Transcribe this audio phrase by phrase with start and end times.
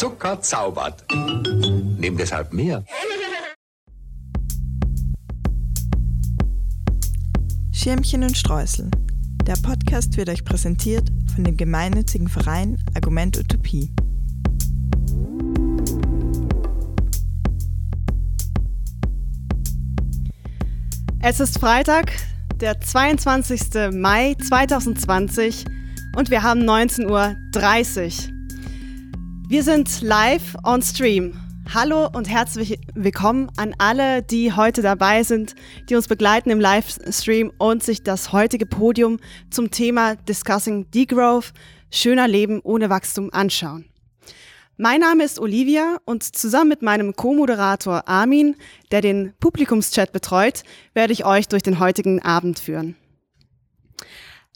[0.00, 1.04] Zucker zaubert.
[1.12, 2.82] Nimm deshalb mehr.
[7.70, 8.90] Schirmchen und Streusel.
[9.46, 13.92] Der Podcast wird euch präsentiert von dem gemeinnützigen Verein Argument Utopie.
[21.20, 22.10] Es ist Freitag,
[22.54, 23.92] der 22.
[23.92, 25.66] Mai 2020
[26.16, 28.39] und wir haben 19.30 Uhr.
[29.50, 31.34] Wir sind live on Stream.
[31.74, 35.56] Hallo und herzlich willkommen an alle, die heute dabei sind,
[35.88, 39.18] die uns begleiten im Livestream und sich das heutige Podium
[39.50, 41.52] zum Thema Discussing Degrowth,
[41.90, 43.86] schöner Leben ohne Wachstum anschauen.
[44.76, 48.54] Mein Name ist Olivia und zusammen mit meinem Co-Moderator Armin,
[48.92, 50.62] der den Publikumschat betreut,
[50.94, 52.94] werde ich euch durch den heutigen Abend führen.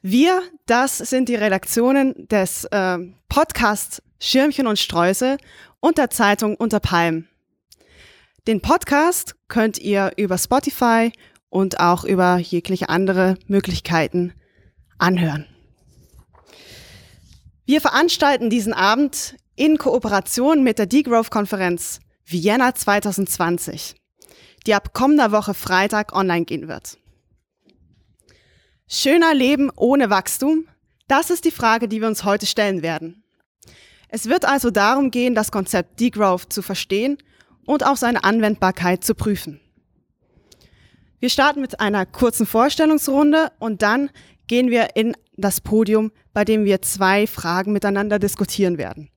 [0.02, 2.98] Wir, das sind die Redaktionen des äh,
[3.28, 5.38] Podcasts Schirmchen und Sträuße
[5.80, 7.26] und der Zeitung Unter Palm.
[8.46, 11.12] Den Podcast könnt ihr über Spotify
[11.48, 14.34] und auch über jegliche andere Möglichkeiten
[14.98, 15.46] anhören.
[17.64, 23.94] Wir veranstalten diesen Abend in Kooperation mit der Degrowth-Konferenz Vienna 2020,
[24.66, 26.98] die ab kommender Woche Freitag online gehen wird.
[28.86, 30.68] Schöner Leben ohne Wachstum?
[31.08, 33.23] Das ist die Frage, die wir uns heute stellen werden.
[34.14, 37.18] Es wird also darum gehen, das Konzept Degrowth zu verstehen
[37.66, 39.58] und auch seine Anwendbarkeit zu prüfen.
[41.18, 44.10] Wir starten mit einer kurzen Vorstellungsrunde und dann
[44.46, 49.10] gehen wir in das Podium, bei dem wir zwei Fragen miteinander diskutieren werden.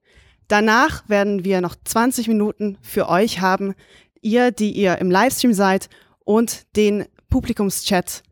[0.48, 3.76] Danach werden wir noch 20 Minuten für euch haben,
[4.24, 5.90] ihr, die ihr im Livestream seid
[6.26, 8.24] und den Publikumschat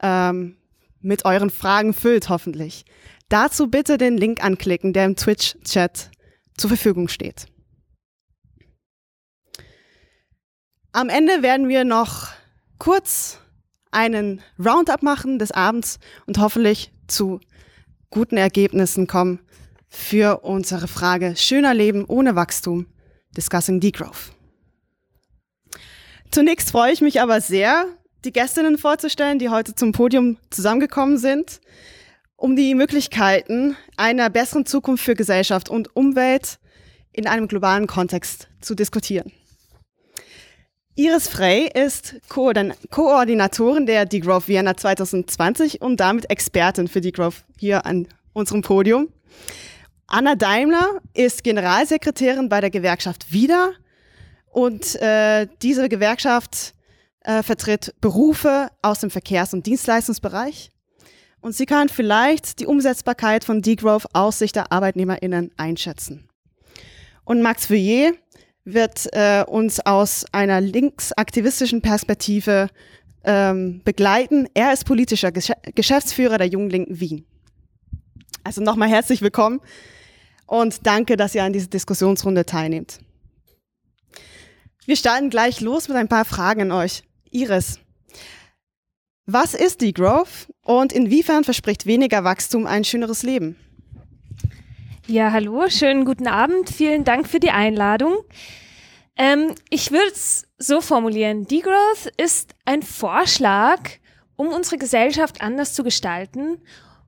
[0.00, 0.56] ähm,
[1.02, 2.86] mit euren Fragen füllt, hoffentlich.
[3.28, 6.10] Dazu bitte den Link anklicken, der im Twitch-Chat
[6.56, 7.46] zur Verfügung steht.
[10.92, 12.28] Am Ende werden wir noch
[12.78, 13.38] kurz
[13.90, 17.40] einen Roundup machen des Abends und hoffentlich zu
[18.10, 19.40] guten Ergebnissen kommen
[19.88, 22.86] für unsere Frage Schöner Leben ohne Wachstum,
[23.36, 24.32] Discussing Degrowth.
[26.30, 27.86] Zunächst freue ich mich aber sehr,
[28.24, 31.60] die Gästinnen vorzustellen, die heute zum Podium zusammengekommen sind,
[32.36, 36.58] um die Möglichkeiten einer besseren Zukunft für Gesellschaft und Umwelt
[37.12, 39.32] in einem globalen Kontext zu diskutieren.
[40.98, 48.08] Iris Frey ist Koordinatorin der Degrowth Vienna 2020 und damit Expertin für Degrowth hier an
[48.32, 49.08] unserem Podium.
[50.06, 53.72] Anna Daimler ist Generalsekretärin bei der Gewerkschaft WIDA
[54.46, 56.72] und äh, diese Gewerkschaft
[57.20, 60.70] äh, vertritt Berufe aus dem Verkehrs- und Dienstleistungsbereich.
[61.40, 66.28] Und sie kann vielleicht die Umsetzbarkeit von Degrowth aus Sicht der ArbeitnehmerInnen einschätzen.
[67.24, 68.14] Und Max Feuillet
[68.64, 72.68] wird äh, uns aus einer linksaktivistischen Perspektive
[73.24, 74.48] ähm, begleiten.
[74.54, 77.26] Er ist politischer Gesch Geschäftsführer der Jungen Linken Wien.
[78.44, 79.60] Also nochmal herzlich willkommen
[80.46, 83.00] und danke, dass ihr an dieser Diskussionsrunde teilnehmt.
[84.84, 87.02] Wir starten gleich los mit ein paar Fragen an euch.
[87.30, 87.80] Iris,
[89.26, 93.56] was ist Degrowth und inwiefern verspricht weniger Wachstum ein schöneres Leben?
[95.06, 96.68] Ja, hallo, schönen guten Abend.
[96.68, 98.16] Vielen Dank für die Einladung.
[99.16, 101.46] Ähm, ich würde es so formulieren.
[101.46, 103.78] Degrowth ist ein Vorschlag,
[104.34, 106.58] um unsere Gesellschaft anders zu gestalten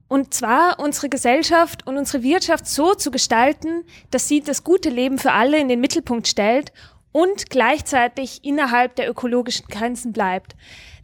[0.09, 5.19] und zwar unsere Gesellschaft und unsere Wirtschaft so zu gestalten, dass sie das gute Leben
[5.19, 6.73] für alle in den Mittelpunkt stellt
[7.13, 10.57] und gleichzeitig innerhalb der ökologischen Grenzen bleibt.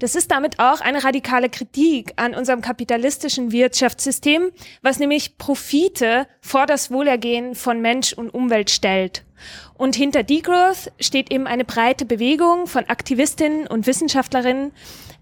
[0.04, 4.50] Das ist damit auch eine radikale Kritik an unserem kapitalistischen Wirtschaftssystem,
[4.82, 9.24] was nämlich Profite vor das Wohlergehen von Mensch und Umwelt stellt.
[9.72, 14.72] Und hinter Degrowth steht eben eine breite Bewegung von Aktivistinnen und Wissenschaftlerinnen,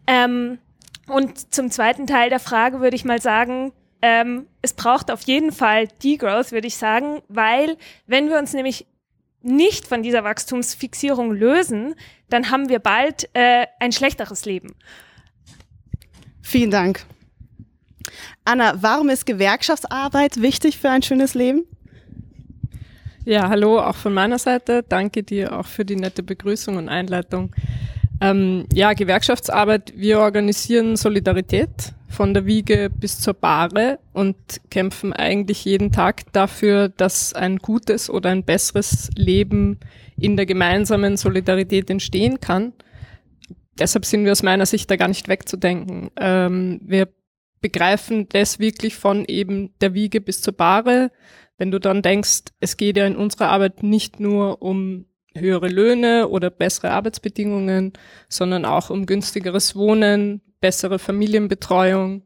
[0.09, 0.59] ähm,
[1.06, 3.70] und zum zweiten Teil der Frage würde ich mal sagen,
[4.03, 7.76] ähm, es braucht auf jeden Fall Degrowth, würde ich sagen, weil
[8.08, 8.88] wenn wir uns nämlich
[9.43, 11.94] nicht von dieser Wachstumsfixierung lösen,
[12.32, 14.75] dann haben wir bald äh, ein schlechteres Leben.
[16.40, 17.05] Vielen Dank.
[18.44, 21.64] Anna, warum ist Gewerkschaftsarbeit wichtig für ein schönes Leben?
[23.25, 24.82] Ja, hallo, auch von meiner Seite.
[24.88, 27.55] Danke dir auch für die nette Begrüßung und Einleitung.
[28.20, 34.37] Ähm, ja, Gewerkschaftsarbeit, wir organisieren Solidarität von der Wiege bis zur Bahre und
[34.70, 39.81] kämpfen eigentlich jeden Tag dafür, dass ein gutes oder ein besseres Leben
[40.17, 42.73] in der gemeinsamen Solidarität entstehen kann.
[43.79, 46.11] Deshalb sind wir aus meiner Sicht da gar nicht wegzudenken.
[46.17, 47.09] Ähm, wir
[47.61, 51.11] begreifen das wirklich von eben der Wiege bis zur Bahre.
[51.56, 56.29] Wenn du dann denkst, es geht ja in unserer Arbeit nicht nur um höhere Löhne
[56.29, 57.94] oder bessere Arbeitsbedingungen,
[58.29, 62.23] sondern auch um günstigeres Wohnen, bessere Familienbetreuung,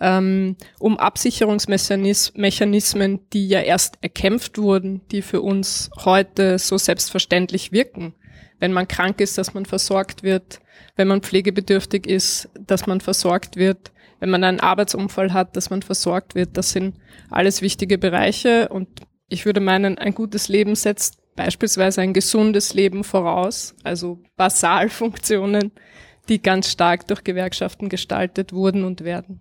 [0.00, 8.14] ähm, um Absicherungsmechanismen, die ja erst erkämpft wurden, die für uns heute so selbstverständlich wirken.
[8.60, 10.60] Wenn man krank ist, dass man versorgt wird,
[10.94, 13.90] wenn man pflegebedürftig ist, dass man versorgt wird,
[14.20, 16.56] wenn man einen Arbeitsunfall hat, dass man versorgt wird.
[16.56, 16.94] Das sind
[17.30, 18.88] alles wichtige Bereiche und
[19.28, 25.70] ich würde meinen, ein gutes Leben setzt beispielsweise ein gesundes Leben voraus, also Basalfunktionen,
[26.28, 29.40] die ganz stark durch Gewerkschaften gestaltet wurden und werden.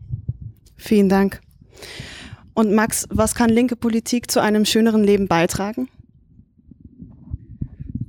[0.75, 1.41] Vielen Dank.
[2.53, 5.89] Und Max, was kann linke Politik zu einem schöneren Leben beitragen?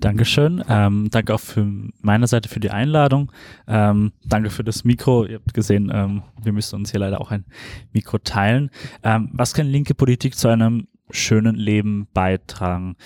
[0.01, 0.65] Dankeschön.
[0.69, 3.33] Ähm, danke auch von meiner Seite für die Einladung.
[3.67, 5.27] Ähm, danke für das Mikro.
[5.27, 7.45] Ihr habt gesehen, ähm, wir müssen uns hier leider auch ein
[7.93, 8.71] Mikro teilen.
[9.03, 12.97] Ähm, was kann linke Politik zu einem schönen Leben beitragen?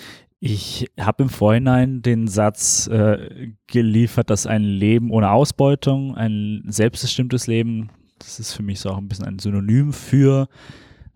[0.45, 7.47] Ich habe im Vorhinein den Satz äh, geliefert, dass ein Leben ohne Ausbeutung, ein selbstbestimmtes
[7.47, 10.49] Leben, das ist für mich so auch ein bisschen ein Synonym für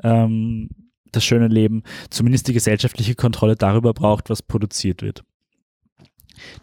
[0.02, 0.70] ähm,
[1.12, 5.26] das schöne Leben, zumindest die gesellschaftliche Kontrolle darüber braucht, was produziert wird.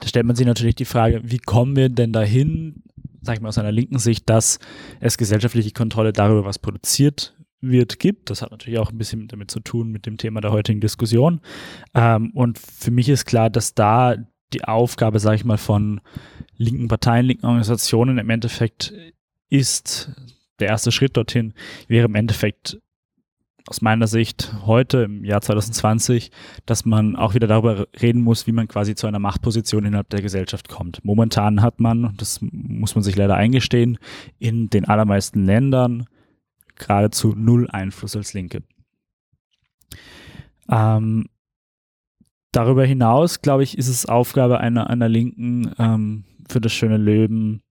[0.01, 2.83] Da stellt man sich natürlich die Frage, wie kommen wir denn dahin,
[3.21, 4.59] sag ich mal aus einer linken Sicht, dass
[5.01, 7.34] es gesellschaftliche Kontrolle darüber, was produziert
[7.71, 8.31] wird, gibt.
[8.31, 11.41] Das hat natürlich auch ein bisschen damit zu tun mit dem Thema der heutigen Diskussion.
[11.95, 14.17] Ähm, und für mich ist klar, dass da
[14.53, 16.01] die Aufgabe, sage ich mal, von
[16.57, 18.95] linken Parteien, linken Organisationen im Endeffekt
[19.49, 20.13] ist,
[20.61, 21.53] der erste Schritt dorthin
[21.89, 22.79] wäre im Endeffekt
[23.67, 26.31] aus meiner Sicht heute im Jahr 2020,
[26.67, 30.21] dass man auch wieder darüber reden muss, wie man quasi zu einer Machtposition innerhalb der
[30.21, 31.03] Gesellschaft kommt.
[31.03, 33.99] Momentan hat man, das muss man sich leider eingestehen,
[34.39, 36.07] in den allermeisten Ländern
[36.77, 38.63] geradezu null Einfluss als Linke.
[40.69, 41.27] Ähm,
[42.53, 47.63] darüber hinaus, glaube ich, ist es Aufgabe einer, einer Linken ähm, für das schöne Leben,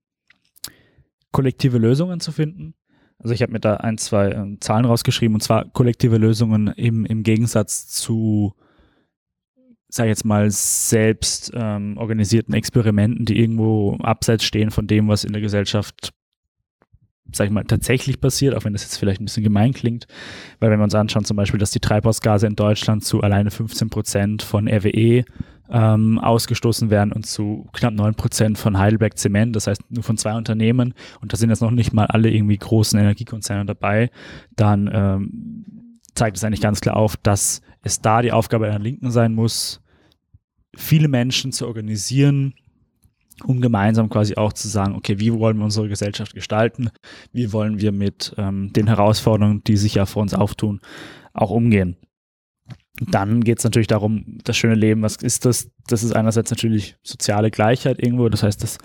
[1.32, 2.76] kollektive Lösungen zu finden.
[3.18, 7.06] Also ich habe mir da ein, zwei äh, Zahlen rausgeschrieben, und zwar kollektive Lösungen im,
[7.06, 8.54] im Gegensatz zu,
[9.88, 15.24] sage ich jetzt mal, selbst ähm, organisierten Experimenten, die irgendwo abseits stehen von dem, was
[15.24, 16.14] in der Gesellschaft
[17.32, 20.08] sag ich mal, tatsächlich passiert, auch wenn das jetzt vielleicht ein bisschen gemein klingt,
[20.60, 23.90] weil wenn wir uns anschauen zum Beispiel, dass die Treibhausgase in Deutschland zu alleine 15
[23.90, 25.24] Prozent von RWE
[25.70, 30.18] ähm, ausgestoßen werden und zu knapp 9 Prozent von Heidelberg Zement, das heißt nur von
[30.18, 34.12] zwei Unternehmen und da sind jetzt noch nicht mal alle irgendwie großen Energiekonzerne dabei,
[34.56, 39.12] dann ähm, zeigt es eigentlich ganz klar auf, dass es da die Aufgabe einer Linken
[39.12, 39.82] sein muss,
[40.76, 42.54] viele Menschen zu organisieren,
[43.46, 46.90] um gemeinsam quasi auch zu sagen, okay, wie wollen wir unsere Gesellschaft gestalten,
[47.32, 50.82] wie wollen wir mit ähm, den Herausforderungen, die sich ja vor uns auftun,
[51.34, 51.98] auch umgehen.
[53.00, 55.72] Dann geht es natürlich darum, das schöne Leben, was ist das?
[55.88, 58.78] Das ist einerseits natürlich soziale Gleichheit irgendwo, das heißt, dass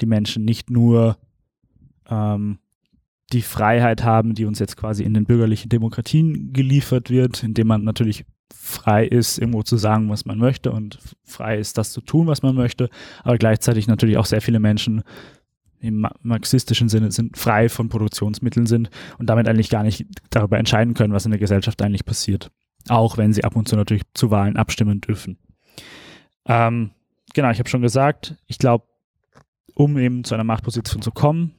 [0.00, 1.18] die Menschen nicht nur
[2.08, 2.58] ähm,
[3.32, 7.84] die Freiheit haben, die uns jetzt quasi in den bürgerlichen Demokratien geliefert wird, indem man
[7.84, 12.26] natürlich frei ist, irgendwo zu sagen, was man möchte und frei ist, das zu tun,
[12.26, 12.90] was man möchte,
[13.22, 15.02] aber gleichzeitig natürlich auch sehr viele Menschen
[15.80, 20.94] im marxistischen Sinne sind frei von Produktionsmitteln sind und damit eigentlich gar nicht darüber entscheiden
[20.94, 22.50] können, was in der Gesellschaft eigentlich passiert.
[22.88, 25.38] Auch wenn sie ab und zu natürlich zu Wahlen abstimmen dürfen.
[26.46, 26.90] Ähm,
[27.34, 28.86] genau, ich habe schon gesagt, ich glaube,
[29.74, 31.54] um eben zu einer Machtposition zu kommen,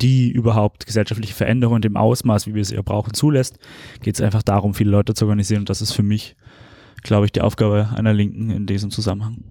[0.00, 3.58] die überhaupt gesellschaftliche Veränderungen in dem Ausmaß, wie wir sie brauchen, zulässt,
[4.02, 5.60] geht es einfach darum, viele Leute zu organisieren.
[5.60, 6.36] Und das ist für mich,
[7.02, 9.44] glaube ich, die Aufgabe einer Linken in diesem Zusammenhang.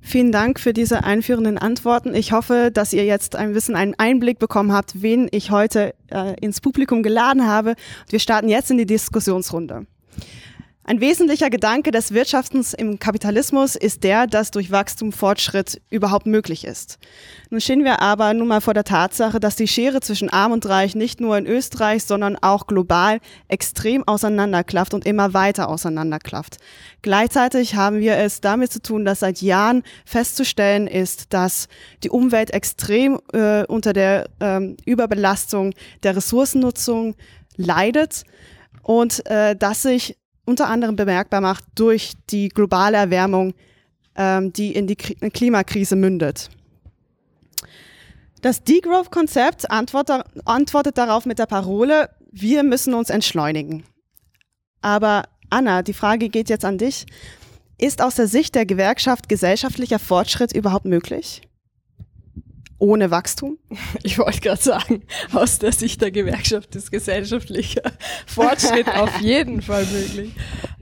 [0.00, 2.14] Vielen Dank für diese einführenden Antworten.
[2.14, 6.38] Ich hoffe, dass ihr jetzt ein bisschen einen Einblick bekommen habt, wen ich heute äh,
[6.40, 7.74] ins Publikum geladen habe.
[8.08, 9.86] Wir starten jetzt in die Diskussionsrunde.
[10.88, 16.64] Ein wesentlicher Gedanke des Wirtschaftens im Kapitalismus ist der, dass durch Wachstum Fortschritt überhaupt möglich
[16.64, 17.00] ist.
[17.50, 20.64] Nun stehen wir aber nun mal vor der Tatsache, dass die Schere zwischen Arm und
[20.64, 26.58] Reich nicht nur in Österreich, sondern auch global extrem auseinanderklafft und immer weiter auseinanderklafft.
[27.02, 31.66] Gleichzeitig haben wir es damit zu tun, dass seit Jahren festzustellen ist, dass
[32.04, 35.74] die Umwelt extrem äh, unter der ähm, Überbelastung
[36.04, 37.16] der Ressourcennutzung
[37.56, 38.22] leidet
[38.84, 40.16] und äh, dass sich
[40.46, 43.54] unter anderem bemerkbar macht durch die globale Erwärmung,
[44.14, 46.48] ähm, die in die K Klimakrise mündet.
[48.40, 53.84] Das Degrowth-Konzept antwortet, antwortet darauf mit der Parole, wir müssen uns entschleunigen.
[54.82, 57.06] Aber Anna, die Frage geht jetzt an dich.
[57.78, 61.42] Ist aus der Sicht der Gewerkschaft gesellschaftlicher Fortschritt überhaupt möglich?
[62.78, 63.58] Ohne Wachstum?
[64.02, 65.02] Ich wollte gerade sagen,
[65.32, 67.82] aus der Sicht der Gewerkschaft ist gesellschaftlicher
[68.26, 70.32] Fortschritt auf jeden Fall möglich.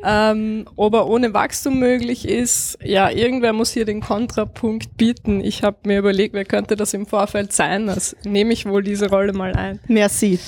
[0.04, 5.40] Ähm, ob er ohne Wachstum möglich ist, ja, irgendwer muss hier den Kontrapunkt bieten.
[5.40, 7.86] Ich habe mir überlegt, wer könnte das im Vorfeld sein?
[7.86, 9.80] Das nehme ich wohl diese Rolle mal ein.
[9.88, 10.38] Merci.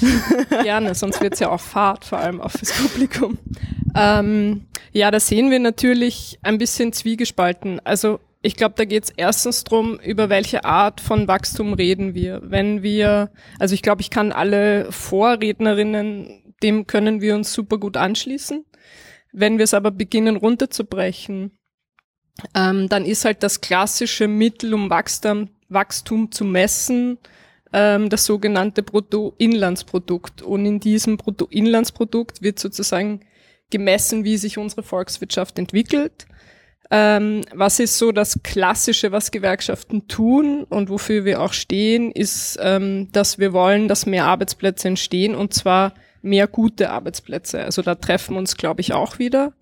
[0.63, 3.39] Gerne, sonst wird es ja auch Fahrt, vor allem auch fürs Publikum.
[3.97, 7.81] Ähm, ja, da sehen wir natürlich ein bisschen zwiegespalten.
[7.85, 12.41] Also ich glaube, da geht es erstens drum, über welche Art von Wachstum reden wir.
[12.45, 17.97] Wenn wir, also ich glaube, ich kann alle Vorrednerinnen, dem können wir uns super gut
[17.97, 18.65] anschließen.
[19.33, 21.59] Wenn wir es aber beginnen runterzubrechen,
[22.55, 27.19] ähm, dann ist halt das klassische Mittel, um Wachstum, Wachstum zu messen,
[27.73, 30.43] ähm, das sogenannte Bruttoinlandsprodukt.
[30.43, 33.21] Und in diesem Bruttoinlandsprodukt wird sozusagen
[33.71, 36.29] gemessen, wie sich unsere Volkswirtschaft entwickelt
[36.91, 42.59] ähm, was ist so das Klassische, was Gewerkschaften tun und wofür wir auch stehen, ist,
[42.61, 47.65] ähm, dass wir wollen, dass mehr Arbeitsplätze entstehen und zwar mehr gute Arbeitsplätze.
[47.65, 49.53] Also da treffen wir uns, glaube ich, auch wieder.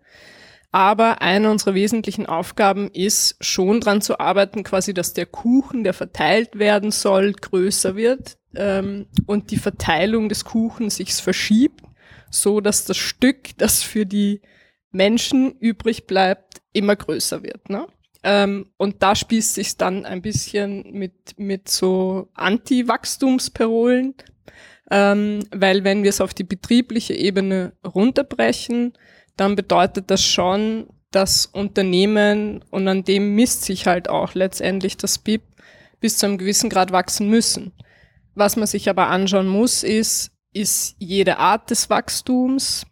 [0.71, 5.95] Aber eine unserer wesentlichen Aufgaben ist schon dran zu arbeiten, quasi, dass der Kuchen, der
[5.95, 11.85] verteilt werden soll, größer wird ähm, und die Verteilung des Kuchens sich verschiebt,
[12.29, 14.41] so dass das Stück, das für die
[14.91, 17.71] Menschen übrig bleibt, immer größer wird.
[17.71, 17.87] Ne?
[18.23, 24.15] Ähm, und da spießt sich dann ein bisschen mit, mit so Anti-Wachstumsparolen,
[24.91, 28.93] ähm, weil wenn wir es auf die betriebliche Ebene runterbrechen,
[29.37, 35.19] dann bedeutet das schon, dass Unternehmen, und an dem misst sich halt auch letztendlich das
[35.19, 35.43] BIP,
[36.01, 37.73] bis zu einem gewissen Grad wachsen müssen.
[38.35, 42.87] Was man sich aber anschauen muss, ist, ist jede Art des Wachstums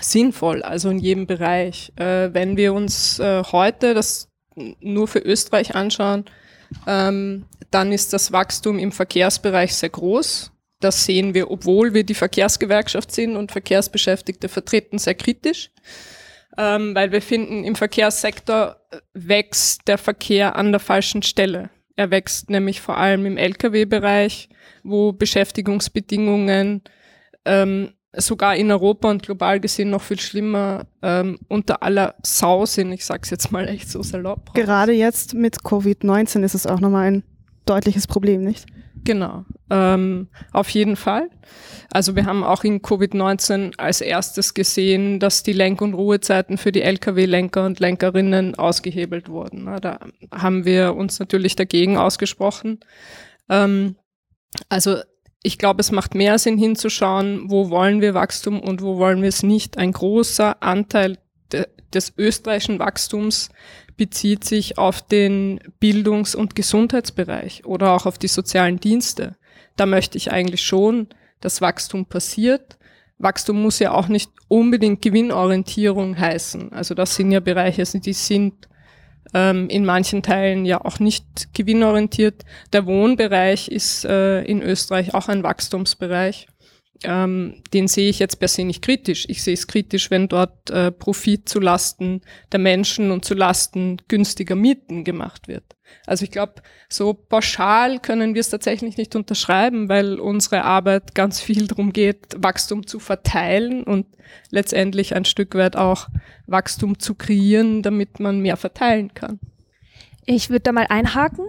[0.00, 1.92] sinnvoll, also in jedem Bereich.
[1.96, 4.28] Äh, wenn wir uns äh, heute das
[4.80, 6.24] nur für Österreich anschauen,
[6.86, 10.52] ähm, dann ist das Wachstum im Verkehrsbereich sehr groß.
[10.80, 15.70] Das sehen wir, obwohl wir die Verkehrsgewerkschaft sind und Verkehrsbeschäftigte vertreten, sehr kritisch,
[16.58, 18.76] ähm, weil wir finden, im Verkehrssektor
[19.12, 21.70] wächst der Verkehr an der falschen Stelle.
[21.96, 24.48] Er wächst nämlich vor allem im Lkw-Bereich,
[24.82, 26.82] wo Beschäftigungsbedingungen
[27.44, 32.92] ähm, sogar in Europa und global gesehen noch viel schlimmer ähm, unter aller Sau sind.
[32.92, 34.54] Ich sage es jetzt mal echt so salopp.
[34.54, 37.24] Gerade jetzt mit Covid-19 ist es auch nochmal ein
[37.66, 38.66] deutliches Problem, nicht?
[39.04, 41.28] Genau, ähm, auf jeden Fall.
[41.92, 46.72] Also wir haben auch in Covid-19 als erstes gesehen, dass die Lenk- und Ruhezeiten für
[46.72, 49.66] die Lkw-Lenker und Lenkerinnen ausgehebelt wurden.
[49.82, 50.00] Da
[50.32, 52.80] haben wir uns natürlich dagegen ausgesprochen.
[53.50, 53.96] Ähm,
[54.70, 54.96] also
[55.44, 59.28] ich glaube, es macht mehr Sinn hinzuschauen, wo wollen wir Wachstum und wo wollen wir
[59.28, 59.76] es nicht.
[59.76, 61.18] Ein großer Anteil
[61.52, 63.50] de des österreichischen Wachstums
[63.96, 69.36] bezieht sich auf den Bildungs- und Gesundheitsbereich oder auch auf die sozialen Dienste.
[69.76, 71.06] Da möchte ich eigentlich schon,
[71.40, 72.78] dass Wachstum passiert.
[73.18, 76.72] Wachstum muss ja auch nicht unbedingt Gewinnorientierung heißen.
[76.72, 78.68] Also das sind ja Bereiche, die sind
[79.34, 82.44] ähm, in manchen Teilen ja auch nicht gewinnorientiert.
[82.72, 86.46] Der Wohnbereich ist äh, in Österreich auch ein Wachstumsbereich.
[87.02, 89.26] Ähm, den sehe ich jetzt per se nicht kritisch.
[89.28, 92.22] Ich sehe es kritisch, wenn dort äh, Profit zu Lasten
[92.52, 95.64] der Menschen und zu Lasten günstiger Mieten gemacht wird.
[96.06, 96.54] Also ich glaube,
[96.88, 102.36] so pauschal können wir es tatsächlich nicht unterschreiben, weil unsere Arbeit ganz viel darum geht,
[102.36, 104.06] Wachstum zu verteilen und
[104.50, 106.08] letztendlich ein Stück weit auch
[106.46, 109.40] Wachstum zu kreieren, damit man mehr verteilen kann.
[110.26, 111.46] Ich würde da mal einhaken.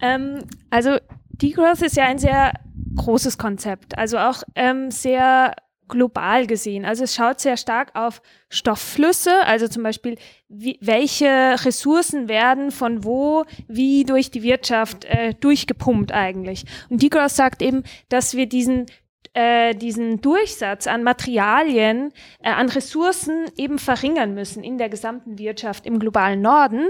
[0.00, 0.98] Ähm, also
[1.30, 2.52] Degrowth ist ja ein sehr
[2.96, 5.54] großes Konzept, also auch ähm, sehr
[5.88, 6.84] global gesehen.
[6.84, 10.16] Also es schaut sehr stark auf Stoffflüsse, also zum Beispiel,
[10.48, 16.64] wie, welche Ressourcen werden von wo, wie durch die Wirtschaft äh, durchgepumpt eigentlich.
[16.88, 18.86] Und Degrowth sagt eben, dass wir diesen
[19.34, 25.86] äh, diesen Durchsatz an Materialien, äh, an Ressourcen eben verringern müssen in der gesamten Wirtschaft
[25.86, 26.88] im globalen Norden,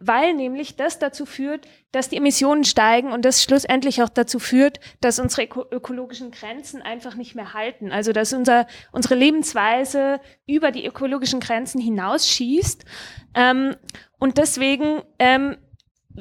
[0.00, 4.78] weil nämlich das dazu führt, dass die Emissionen steigen und das schlussendlich auch dazu führt,
[5.00, 7.90] dass unsere öko ökologischen Grenzen einfach nicht mehr halten.
[7.90, 12.84] Also dass unser, unsere Lebensweise über die ökologischen Grenzen hinausschießt.
[13.34, 13.74] Ähm,
[14.18, 15.56] und deswegen ähm,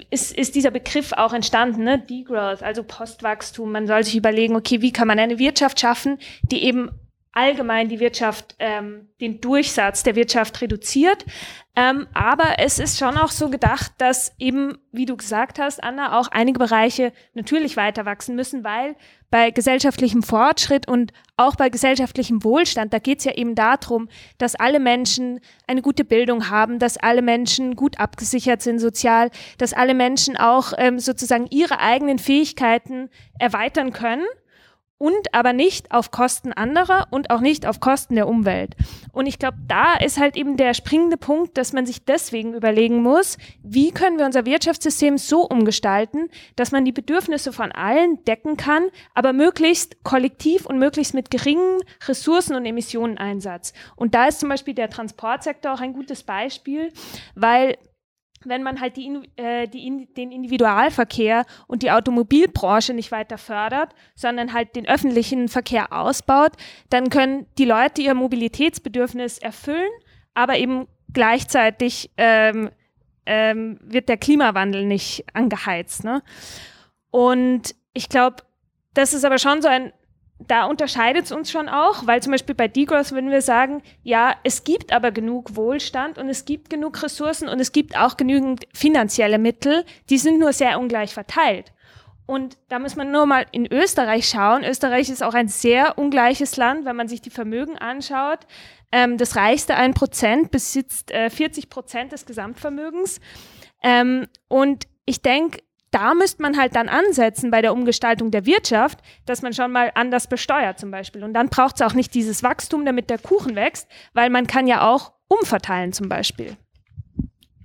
[0.10, 2.00] ist, ist dieser Begriff auch entstanden, ne?
[2.00, 3.72] Degrowth, also Postwachstum.
[3.72, 6.90] Man soll sich überlegen, okay, wie kann man eine Wirtschaft schaffen, die eben
[7.32, 11.26] allgemein die Wirtschaft, ähm, den Durchsatz der Wirtschaft reduziert.
[11.80, 16.20] Ähm, aber es ist schon auch so gedacht, dass eben, wie du gesagt hast, Anna,
[16.20, 18.98] auch einige Bereiche natürlich weiter wachsen müssen, weil
[19.32, 24.10] bei gesellschaftlichem Fortschritt und auch bei gesellschaftlichem Wohlstand, da geht es ja eben darum,
[24.40, 29.72] dass alle Menschen eine gute Bildung haben, dass alle Menschen gut abgesichert sind sozial, dass
[29.72, 33.10] alle Menschen auch ähm, sozusagen ihre eigenen Fähigkeiten
[33.40, 34.26] erweitern können
[35.00, 38.76] und aber nicht auf Kosten anderer und auch nicht auf Kosten der Umwelt.
[39.12, 43.02] Und ich glaube, da ist halt eben der springende Punkt, dass man sich deswegen überlegen
[43.02, 48.58] muss, wie können wir unser Wirtschaftssystem so umgestalten, dass man die Bedürfnisse von allen decken
[48.58, 53.74] kann, aber möglichst kollektiv und möglichst mit geringen Ressourcen- und Emissioneneinsatz.
[53.96, 56.92] Und da ist zum Beispiel der Transportsektor auch ein gutes Beispiel,
[57.36, 57.78] weil
[58.46, 64.54] wenn man halt die, äh, die, den Individualverkehr und die Automobilbranche nicht weiter fördert, sondern
[64.54, 66.54] halt den öffentlichen Verkehr ausbaut,
[66.90, 69.92] dann können die Leute ihr Mobilitätsbedürfnis erfüllen,
[70.34, 72.70] aber eben gleichzeitig ähm,
[73.26, 76.04] ähm, wird der Klimawandel nicht angeheizt.
[76.04, 76.22] Ne?
[77.12, 78.38] Und ich glaube,
[78.94, 79.94] das ist aber schon so ein
[80.40, 84.36] da unterscheidet es uns schon auch, weil zum Beispiel bei Degrowth würden wir sagen, ja,
[84.44, 88.66] es gibt aber genug Wohlstand und es gibt genug Ressourcen und es gibt auch genügend
[88.74, 91.74] finanzielle Mittel, die sind nur sehr ungleich verteilt.
[92.26, 94.64] Und da muss man nur mal in Österreich schauen.
[94.64, 98.40] Österreich ist auch ein sehr ungleiches Land, wenn man sich die Vermögen anschaut.
[98.92, 103.20] Ähm, das reichste 1% besitzt äh, 40 Prozent des Gesamtvermögens.
[103.82, 109.00] Ähm, und ich denke, da müsste man halt dann ansetzen bei der Umgestaltung der Wirtschaft,
[109.26, 111.24] dass man schon mal anders besteuert zum Beispiel.
[111.24, 114.68] Und dann braucht es auch nicht dieses Wachstum, damit der Kuchen wächst, weil man kann
[114.68, 116.58] ja auch umverteilen zum Beispiel.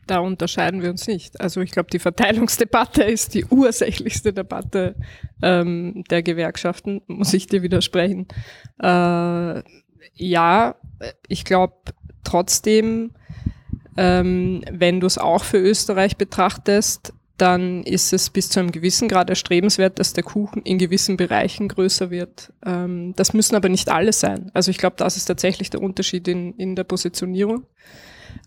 [0.07, 1.41] Da unterscheiden wir uns nicht.
[1.41, 4.97] Also ich glaube, die Verteilungsdebatte ist die ursächlichste Debatte
[5.43, 8.27] ähm, der Gewerkschaften, muss ich dir widersprechen.
[8.83, 9.63] Äh,
[10.15, 10.75] ja,
[11.27, 11.75] ich glaube
[12.23, 13.13] trotzdem,
[13.97, 19.09] ähm, wenn du es auch für Österreich betrachtest, dann ist es bis zu einem gewissen
[19.09, 22.53] Grad erstrebenswert, dass der Kuchen in gewissen Bereichen größer wird.
[22.65, 24.51] Ähm, das müssen aber nicht alle sein.
[24.55, 27.65] Also ich glaube, das ist tatsächlich der Unterschied in, in der Positionierung.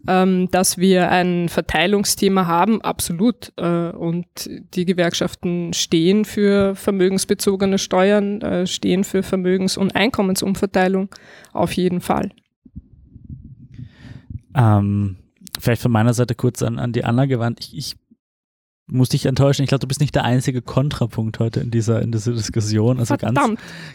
[0.06, 3.53] Ähm, dass wir ein Verteilungsthema haben, absolut.
[3.58, 4.27] Äh, und
[4.74, 11.10] die Gewerkschaften stehen für vermögensbezogene Steuern, äh, stehen für Vermögens- und Einkommensumverteilung
[11.53, 12.32] auf jeden Fall.
[14.56, 15.17] Ähm,
[15.60, 17.60] vielleicht von meiner Seite kurz an, an die Anna gewandt.
[17.62, 17.95] Ich, ich
[18.89, 19.63] muss dich enttäuschen.
[19.63, 23.00] Ich glaube, du bist nicht der einzige Kontrapunkt heute in dieser, in dieser Diskussion.
[23.00, 23.39] Also ganz,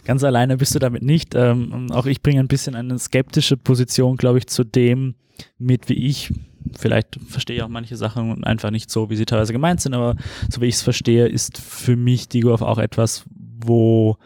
[0.05, 1.33] ganz alleine bist du damit nicht.
[1.35, 5.15] Ähm, auch ich bringe ein bisschen eine skeptische Position, glaube ich, zu dem
[5.57, 6.31] mit, wie ich
[6.77, 10.15] vielleicht verstehe ich auch manche Sachen einfach nicht so, wie sie teilweise gemeint sind, aber
[10.49, 14.17] so wie ich es verstehe, ist für mich Digorf auch etwas, wo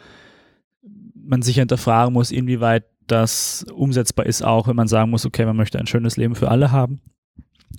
[1.15, 5.55] man sich hinterfragen muss, inwieweit das umsetzbar ist, auch wenn man sagen muss, okay, man
[5.55, 7.01] möchte ein schönes Leben für alle haben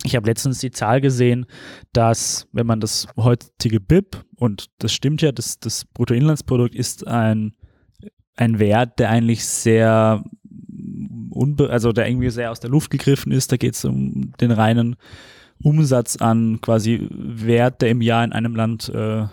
[0.05, 1.46] ich habe letztens die Zahl gesehen,
[1.92, 7.55] dass wenn man das heutige BIP, und das stimmt ja, das, das Bruttoinlandsprodukt ist ein,
[8.37, 10.22] ein Wert, der eigentlich sehr
[11.31, 13.53] unbe also der irgendwie sehr aus der Luft gegriffen ist.
[13.53, 14.96] Da geht es um den reinen
[15.62, 19.27] Umsatz an quasi Wert, der im Jahr in einem Land äh,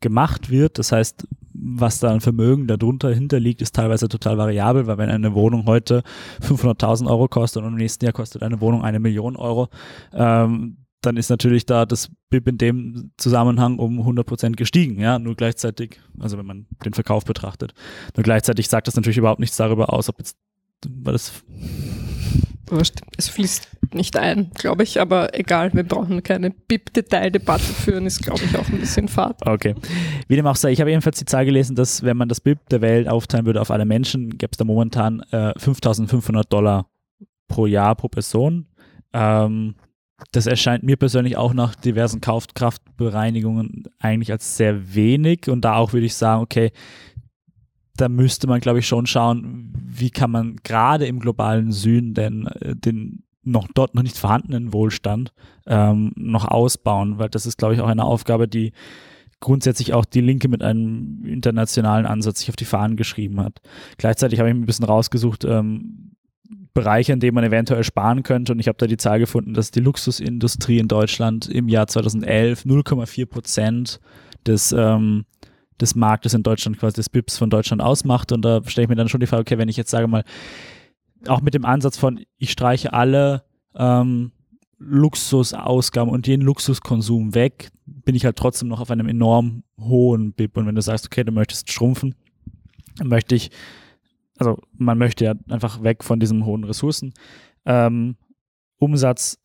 [0.00, 0.78] gemacht wird.
[0.78, 1.26] Das heißt,
[1.68, 6.02] was da an Vermögen darunter hinterliegt, ist teilweise total variabel, weil wenn eine Wohnung heute
[6.40, 9.68] 500.000 Euro kostet und im nächsten Jahr kostet eine Wohnung eine Million Euro,
[10.12, 15.34] ähm, dann ist natürlich da das BIP in dem Zusammenhang um 100% gestiegen, ja, nur
[15.34, 17.74] gleichzeitig, also wenn man den Verkauf betrachtet.
[18.16, 20.36] Nur gleichzeitig sagt das natürlich überhaupt nichts darüber aus, ob jetzt,
[20.88, 21.44] weil das
[23.16, 28.42] Es fließt nicht ein, glaube ich, aber egal, wir brauchen keine BIP-Detaildebatte führen, ist, glaube
[28.44, 29.46] ich, auch ein bisschen fad.
[29.46, 29.74] Okay.
[30.28, 32.68] Wie dem auch sei, ich habe ebenfalls die Zahl gelesen, dass wenn man das BIP
[32.68, 36.86] der Welt aufteilen würde auf alle Menschen, gäbe es da momentan äh, 5500 Dollar
[37.48, 38.66] pro Jahr pro Person.
[39.12, 39.76] Ähm,
[40.32, 45.92] das erscheint mir persönlich auch nach diversen Kaufkraftbereinigungen eigentlich als sehr wenig und da auch
[45.92, 46.72] würde ich sagen, okay,
[47.96, 52.46] da müsste man, glaube ich, schon schauen, wie kann man gerade im globalen Süden denn
[52.46, 55.32] äh, den noch dort noch nicht vorhandenen Wohlstand
[55.66, 58.72] ähm, noch ausbauen, weil das ist, glaube ich, auch eine Aufgabe, die
[59.40, 63.60] grundsätzlich auch die Linke mit einem internationalen Ansatz sich auf die Fahnen geschrieben hat.
[63.98, 66.16] Gleichzeitig habe ich ein bisschen rausgesucht, ähm,
[66.74, 68.52] Bereiche, in denen man eventuell sparen könnte.
[68.52, 72.64] Und ich habe da die Zahl gefunden, dass die Luxusindustrie in Deutschland im Jahr 2011
[72.64, 74.00] 0,4 Prozent
[74.46, 75.24] des ähm,
[75.80, 78.32] des Marktes in Deutschland, quasi des BIPs von Deutschland ausmacht.
[78.32, 80.24] Und da stelle ich mir dann schon die Frage, okay, wenn ich jetzt sage mal,
[81.28, 84.32] auch mit dem Ansatz von, ich streiche alle ähm,
[84.78, 90.56] Luxusausgaben und jeden Luxuskonsum weg, bin ich halt trotzdem noch auf einem enorm hohen BIP.
[90.56, 92.14] Und wenn du sagst, okay, du möchtest schrumpfen,
[92.96, 93.50] dann möchte ich
[94.38, 97.14] also man möchte ja einfach weg von diesem hohen Ressourcen.
[97.64, 98.16] Ähm,
[98.78, 99.38] Umsatz,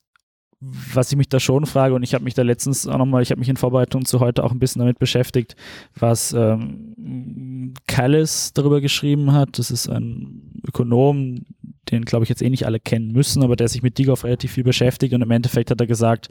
[0.62, 3.32] was ich mich da schon frage, und ich habe mich da letztens auch nochmal, ich
[3.32, 5.56] habe mich in Vorbereitung zu heute auch ein bisschen damit beschäftigt,
[5.96, 9.58] was ähm, Callis darüber geschrieben hat.
[9.58, 11.46] Das ist ein Ökonom,
[11.90, 14.52] den glaube ich jetzt eh nicht alle kennen müssen, aber der sich mit Digoff relativ
[14.52, 16.30] viel beschäftigt und im Endeffekt hat er gesagt,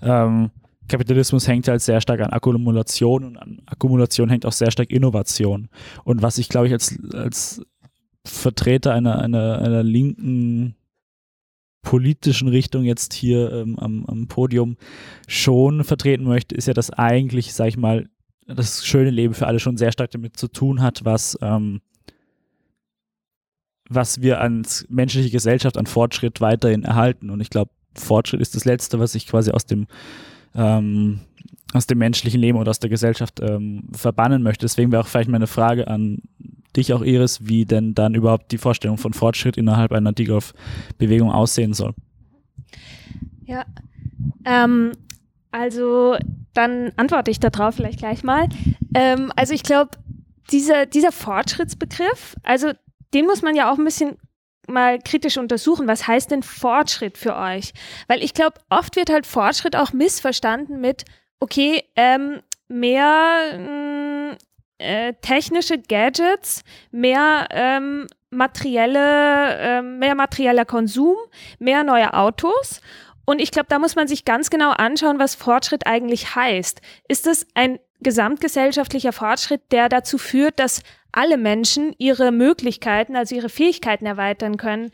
[0.00, 0.50] ähm,
[0.88, 5.68] Kapitalismus hängt halt sehr stark an Akkumulation und an Akkumulation hängt auch sehr stark Innovation.
[6.04, 7.62] Und was ich glaube ich als, als
[8.24, 10.76] Vertreter einer, einer, einer linken
[11.82, 14.76] politischen Richtung jetzt hier ähm, am, am Podium
[15.26, 18.08] schon vertreten möchte, ist ja, dass eigentlich, sag ich mal,
[18.46, 21.80] das schöne Leben für alle schon sehr stark damit zu tun hat, was, ähm,
[23.88, 27.30] was wir als menschliche Gesellschaft an Fortschritt weiterhin erhalten.
[27.30, 29.86] Und ich glaube, Fortschritt ist das Letzte, was ich quasi aus dem
[30.54, 31.20] ähm,
[31.72, 34.66] aus dem menschlichen Leben oder aus der Gesellschaft ähm, verbannen möchte.
[34.66, 36.18] Deswegen wäre auch vielleicht meine Frage an
[36.76, 41.74] dich auch, Iris, wie denn dann überhaupt die Vorstellung von Fortschritt innerhalb einer Digoff-Bewegung aussehen
[41.74, 41.94] soll.
[43.44, 43.64] Ja,
[44.44, 44.92] ähm,
[45.50, 46.16] also
[46.54, 48.48] dann antworte ich darauf vielleicht gleich mal.
[48.94, 49.90] Ähm, also ich glaube,
[50.50, 52.72] dieser, dieser Fortschrittsbegriff, also
[53.14, 54.16] den muss man ja auch ein bisschen
[54.68, 57.72] mal kritisch untersuchen, was heißt denn Fortschritt für euch?
[58.06, 61.04] Weil ich glaube, oft wird halt Fortschritt auch missverstanden mit,
[61.40, 64.36] okay, ähm, mehr mh,
[64.82, 71.16] äh, technische Gadgets, mehr ähm, materielle, äh, mehr materieller Konsum,
[71.58, 72.80] mehr neue Autos.
[73.24, 76.80] Und ich glaube, da muss man sich ganz genau anschauen, was Fortschritt eigentlich heißt.
[77.08, 83.48] Ist es ein gesamtgesellschaftlicher Fortschritt, der dazu führt, dass alle Menschen ihre Möglichkeiten, also ihre
[83.48, 84.90] Fähigkeiten erweitern können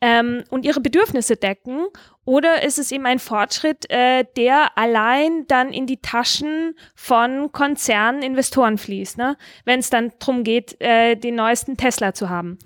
[0.00, 1.86] ähm, und ihre Bedürfnisse decken?
[2.26, 8.20] Oder ist es eben ein Fortschritt, äh, der allein dann in die Taschen von Konzernen,
[8.20, 9.38] Investoren fließt, ne?
[9.64, 12.58] wenn es dann darum geht, äh, den neuesten Tesla zu haben?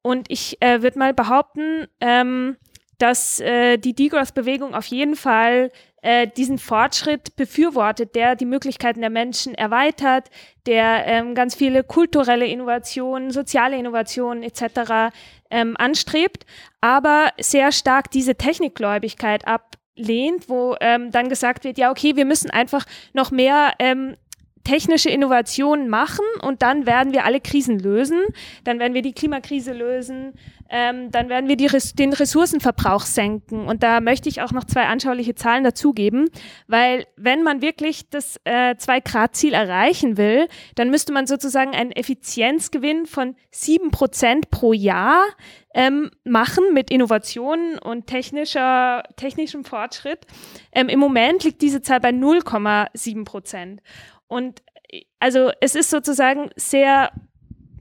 [0.00, 2.56] Und ich äh, würde mal behaupten, ähm,
[2.98, 5.70] dass äh, die Degrowth-Bewegung auf jeden Fall
[6.02, 10.30] äh, diesen Fortschritt befürwortet, der die Möglichkeiten der Menschen erweitert,
[10.66, 15.14] der ähm, ganz viele kulturelle Innovationen, soziale Innovationen etc.
[15.52, 16.46] Ähm, anstrebt,
[16.80, 22.50] aber sehr stark diese Technikgläubigkeit ablehnt, wo ähm, dann gesagt wird, ja, okay, wir müssen
[22.50, 24.16] einfach noch mehr ähm,
[24.64, 28.20] technische Innovationen machen und dann werden wir alle Krisen lösen.
[28.64, 30.34] Dann werden wir die Klimakrise lösen,
[30.70, 33.66] ähm, dann werden wir die, den Ressourcenverbrauch senken.
[33.66, 36.30] Und da möchte ich auch noch zwei anschauliche Zahlen dazugeben,
[36.66, 43.06] weil wenn man wirklich das äh, Zwei-Grad-Ziel erreichen will, dann müsste man sozusagen einen Effizienzgewinn
[43.06, 45.22] von sieben Prozent pro Jahr
[45.74, 50.26] ähm, machen mit Innovationen und technischer, technischem Fortschritt.
[50.72, 53.82] Ähm, Im Moment liegt diese Zahl bei 0,7 Prozent.
[54.32, 54.62] Und
[55.20, 57.12] also es ist sozusagen sehr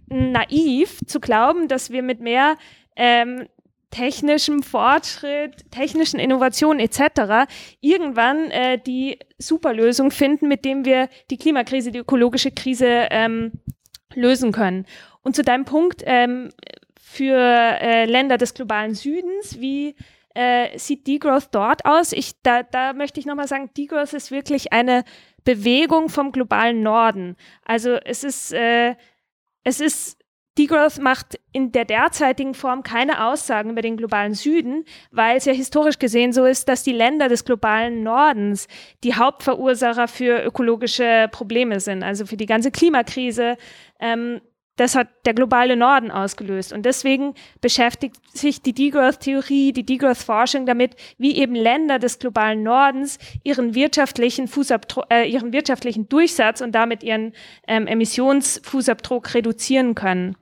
[0.07, 2.57] naiv zu glauben, dass wir mit mehr
[2.97, 3.47] ähm,
[3.89, 7.49] technischem Fortschritt, technischen Innovationen etc.
[7.79, 13.53] irgendwann äh, die Superlösung finden, mit dem wir die Klimakrise, die ökologische Krise ähm,
[14.13, 14.85] lösen können.
[15.21, 16.49] Und zu deinem Punkt ähm,
[16.99, 19.95] für äh, Länder des globalen Südens, wie
[20.33, 22.11] äh, sieht Degrowth dort aus?
[22.13, 25.03] Ich, da, da möchte ich nochmal sagen, Degrowth ist wirklich eine
[25.43, 27.35] Bewegung vom globalen Norden.
[27.65, 28.95] Also es ist, äh,
[29.63, 30.17] es ist,
[30.57, 35.53] Degrowth macht in der derzeitigen Form keine Aussagen über den globalen Süden, weil es ja
[35.53, 38.67] historisch gesehen so ist, dass die Länder des globalen Nordens
[39.03, 43.57] die Hauptverursacher für ökologische Probleme sind, also für die ganze Klimakrise,
[43.99, 44.41] ähm,
[44.81, 46.73] das hat der globale Norden ausgelöst.
[46.73, 53.19] Und deswegen beschäftigt sich die Degrowth-Theorie, die Degrowth-Forschung damit, wie eben Länder des globalen Nordens
[53.43, 54.49] ihren wirtschaftlichen,
[55.11, 57.33] äh, ihren wirtschaftlichen Durchsatz und damit ihren
[57.67, 60.35] ähm, Emissionsfußabdruck reduzieren können.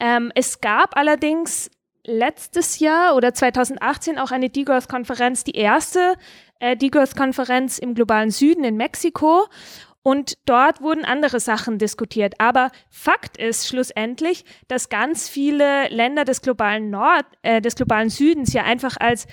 [0.00, 1.70] Ähm, es gab allerdings
[2.04, 6.16] letztes Jahr oder 2018 auch eine Degrowth-Konferenz, die erste
[6.58, 9.46] äh, Degrowth-Konferenz im globalen Süden in Mexiko.
[10.06, 12.34] Und dort wurden andere Sachen diskutiert.
[12.38, 18.52] Aber Fakt ist schlussendlich, dass ganz viele Länder des globalen Nord, äh, des globalen Südens
[18.52, 19.26] ja einfach als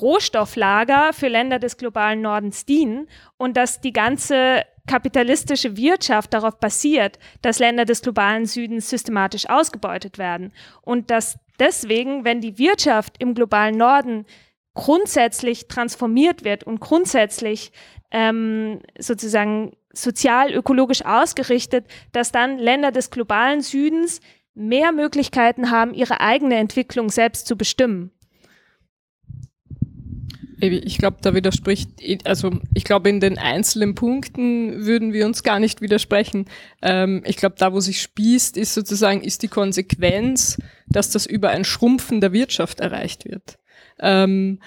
[0.00, 7.20] Rohstofflager für Länder des globalen Nordens dienen und dass die ganze kapitalistische Wirtschaft darauf basiert,
[7.42, 13.32] dass Länder des globalen Südens systematisch ausgebeutet werden und dass deswegen, wenn die Wirtschaft im
[13.34, 14.26] globalen Norden
[14.74, 17.70] grundsätzlich transformiert wird und grundsätzlich
[18.10, 24.20] ähm, sozusagen sozial-ökologisch ausgerichtet, dass dann Länder des globalen Südens
[24.54, 28.10] mehr Möglichkeiten haben, ihre eigene Entwicklung selbst zu bestimmen.
[30.58, 31.90] Ich glaube, da widerspricht,
[32.24, 36.46] also ich glaube, in den einzelnen Punkten würden wir uns gar nicht widersprechen.
[36.80, 40.56] Ähm, ich glaube, da, wo sich spießt, ist sozusagen, ist die Konsequenz,
[40.88, 43.58] dass das über ein Schrumpfen der Wirtschaft erreicht wird.
[44.00, 44.60] Ähm,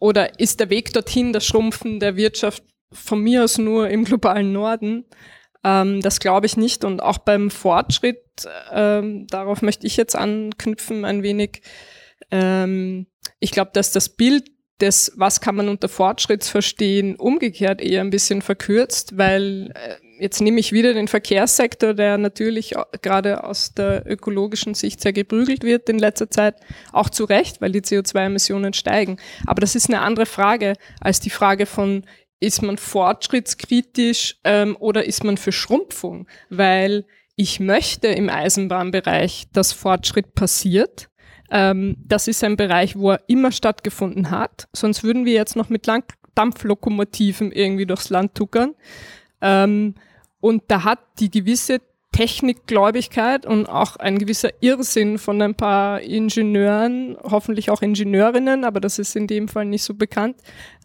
[0.00, 4.52] oder ist der Weg dorthin das Schrumpfen der Wirtschaft von mir aus nur im globalen
[4.52, 5.04] Norden?
[5.64, 6.84] Ähm, das glaube ich nicht.
[6.84, 8.22] Und auch beim Fortschritt,
[8.72, 11.62] ähm, darauf möchte ich jetzt anknüpfen ein wenig.
[12.30, 13.06] Ähm,
[13.40, 18.10] ich glaube, dass das Bild des, was kann man unter Fortschritt verstehen, umgekehrt eher ein
[18.10, 24.04] bisschen verkürzt, weil äh, jetzt nehme ich wieder den Verkehrssektor, der natürlich gerade aus der
[24.06, 26.56] ökologischen Sicht sehr geprügelt wird in letzter Zeit,
[26.92, 29.18] auch zu Recht, weil die CO2-Emissionen steigen.
[29.46, 32.04] Aber das ist eine andere Frage als die Frage von,
[32.40, 36.26] ist man fortschrittskritisch ähm, oder ist man für Schrumpfung?
[36.50, 37.04] Weil
[37.36, 41.08] ich möchte im Eisenbahnbereich, dass Fortschritt passiert.
[41.50, 44.68] Ähm, das ist ein Bereich, wo er immer stattgefunden hat.
[44.72, 48.74] Sonst würden wir jetzt noch mit Lang Dampflokomotiven irgendwie durchs Land tuckern.
[49.40, 49.94] Ähm,
[50.40, 51.80] und da hat die gewisse
[52.18, 58.98] Technikgläubigkeit und auch ein gewisser Irrsinn von ein paar Ingenieuren, hoffentlich auch Ingenieurinnen, aber das
[58.98, 60.34] ist in dem Fall nicht so bekannt,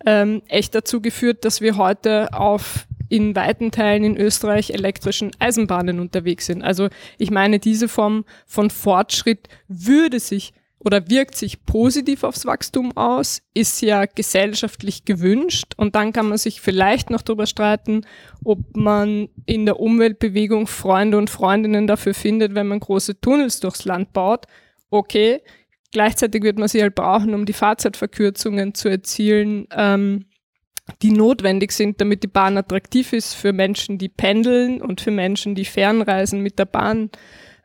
[0.05, 5.99] ähm, echt dazu geführt, dass wir heute auf in weiten Teilen in Österreich elektrischen Eisenbahnen
[5.99, 6.61] unterwegs sind.
[6.61, 12.95] Also ich meine, diese Form von Fortschritt würde sich oder wirkt sich positiv aufs Wachstum
[12.97, 18.05] aus, ist ja gesellschaftlich gewünscht und dann kann man sich vielleicht noch darüber streiten,
[18.43, 23.85] ob man in der Umweltbewegung Freunde und Freundinnen dafür findet, wenn man große Tunnels durchs
[23.85, 24.45] Land baut.
[24.89, 25.41] Okay,
[25.91, 30.25] gleichzeitig wird man sie halt brauchen, um die Fahrzeitverkürzungen zu erzielen, ähm,
[31.01, 35.55] die notwendig sind, damit die Bahn attraktiv ist für Menschen, die pendeln und für Menschen,
[35.55, 37.09] die Fernreisen mit der Bahn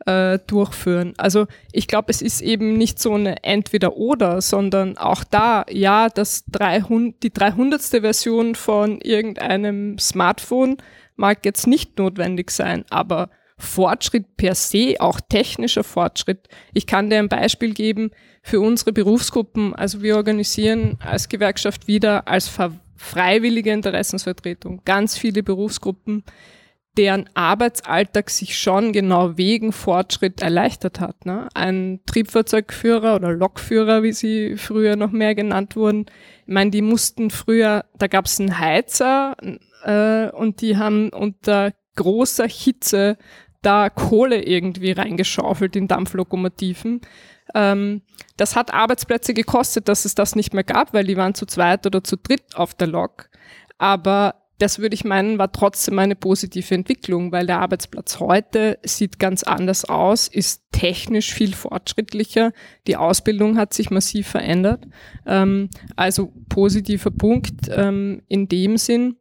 [0.07, 1.15] äh, durchführen.
[1.17, 6.45] Also ich glaube, es ist eben nicht so eine Entweder-Oder, sondern auch da, ja, das
[6.47, 7.83] 300, die 300.
[7.83, 10.77] Version von irgendeinem Smartphone
[11.17, 16.49] mag jetzt nicht notwendig sein, aber Fortschritt per se, auch technischer Fortschritt.
[16.73, 19.75] Ich kann dir ein Beispiel geben für unsere Berufsgruppen.
[19.75, 22.49] Also wir organisieren als Gewerkschaft wieder als
[22.97, 26.23] freiwillige Interessensvertretung ganz viele Berufsgruppen
[26.99, 31.25] deren Arbeitsalltag sich schon genau wegen Fortschritt erleichtert hat.
[31.25, 31.49] Ne?
[31.55, 36.07] Ein Triebfahrzeugführer oder Lokführer, wie sie früher noch mehr genannt wurden,
[36.47, 39.37] ich meine, die mussten früher, da gab es einen Heizer
[39.85, 43.17] äh, und die haben unter großer Hitze
[43.63, 47.01] da Kohle irgendwie reingeschaufelt in Dampflokomotiven.
[47.55, 48.03] Ähm,
[48.37, 51.87] das hat Arbeitsplätze gekostet, dass es das nicht mehr gab, weil die waren zu zweit
[51.87, 53.29] oder zu dritt auf der Lok.
[53.79, 59.19] Aber das würde ich meinen, war trotzdem eine positive Entwicklung, weil der Arbeitsplatz heute sieht
[59.19, 62.53] ganz anders aus, ist technisch viel fortschrittlicher,
[62.87, 64.87] die Ausbildung hat sich massiv verändert.
[65.27, 69.17] Ähm, also positiver Punkt ähm, in dem Sinn.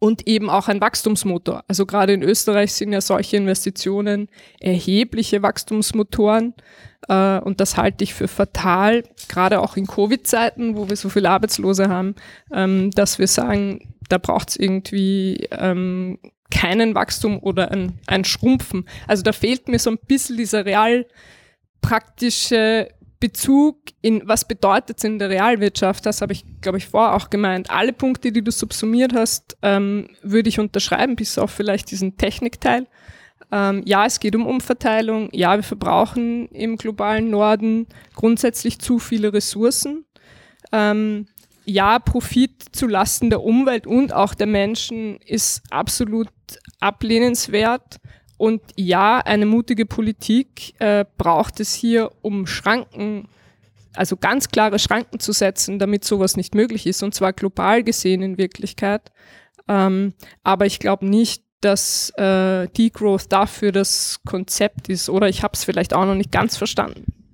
[0.00, 1.62] Und eben auch ein Wachstumsmotor.
[1.68, 6.54] Also gerade in Österreich sind ja solche Investitionen erhebliche Wachstumsmotoren.
[7.08, 11.30] Äh, und das halte ich für fatal, gerade auch in Covid-Zeiten, wo wir so viele
[11.30, 12.16] Arbeitslose haben,
[12.52, 16.18] ähm, dass wir sagen, da braucht es irgendwie ähm,
[16.50, 18.88] keinen Wachstum oder ein, ein Schrumpfen.
[19.06, 21.06] Also da fehlt mir so ein bisschen dieser real
[21.80, 22.88] praktische
[23.18, 27.30] Bezug in, was bedeutet es in der Realwirtschaft, das habe ich, glaube ich, vorher auch
[27.30, 27.70] gemeint.
[27.70, 32.86] Alle Punkte, die du subsumiert hast, ähm, würde ich unterschreiben, bis auf vielleicht diesen Technikteil.
[33.50, 35.30] Ähm, ja, es geht um Umverteilung.
[35.32, 40.04] Ja, wir verbrauchen im globalen Norden grundsätzlich zu viele Ressourcen.
[40.72, 41.26] Ähm,
[41.66, 46.28] ja, Profit zu Lasten der Umwelt und auch der Menschen ist absolut
[46.80, 47.98] ablehnenswert.
[48.38, 53.28] Und ja, eine mutige Politik äh, braucht es hier, um Schranken,
[53.94, 58.22] also ganz klare Schranken zu setzen, damit sowas nicht möglich ist, und zwar global gesehen
[58.22, 59.10] in Wirklichkeit.
[59.68, 65.54] Ähm, aber ich glaube nicht, dass äh, Degrowth dafür das Konzept ist, oder ich habe
[65.54, 67.25] es vielleicht auch noch nicht ganz verstanden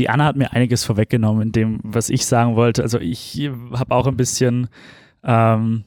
[0.00, 2.82] die Anna hat mir einiges vorweggenommen in dem, was ich sagen wollte.
[2.82, 4.68] Also ich habe auch ein bisschen,
[5.22, 5.84] ähm,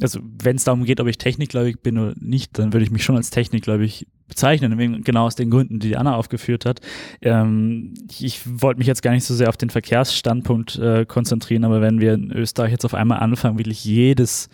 [0.00, 3.02] also wenn es darum geht, ob ich technikgläubig bin oder nicht, dann würde ich mich
[3.02, 6.82] schon als technikgläubig bezeichnen, genau aus den Gründen, die, Anna aufgeführt hat.
[7.20, 11.80] Ähm, ich wollte mich jetzt gar nicht so sehr auf den Verkehrsstandpunkt äh, konzentrieren, aber
[11.80, 14.50] wenn wir in Österreich jetzt auf einmal anfangen, wirklich jedes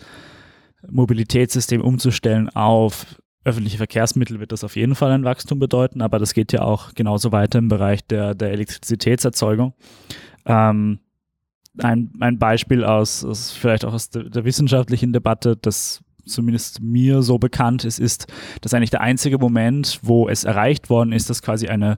[0.89, 3.05] Mobilitätssystem umzustellen auf
[3.43, 6.93] öffentliche Verkehrsmittel wird das auf jeden Fall ein Wachstum bedeuten, aber das geht ja auch
[6.93, 9.73] genauso weiter im Bereich der, der Elektrizitätserzeugung.
[10.45, 10.99] Ähm,
[11.77, 17.21] ein, ein Beispiel aus, aus vielleicht auch aus der, der wissenschaftlichen Debatte, das zumindest mir
[17.21, 18.27] so bekannt ist, ist,
[18.61, 21.97] dass eigentlich der einzige Moment, wo es erreicht worden ist, dass quasi eine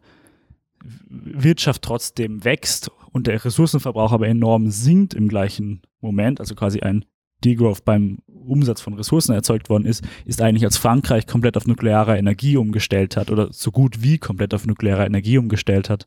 [1.10, 7.06] Wirtschaft trotzdem wächst und der Ressourcenverbrauch aber enorm sinkt im gleichen Moment, also quasi ein
[7.44, 12.18] Degrowth beim Umsatz von Ressourcen erzeugt worden ist, ist eigentlich als Frankreich komplett auf nukleare
[12.18, 16.06] Energie umgestellt hat oder so gut wie komplett auf nukleare Energie umgestellt hat.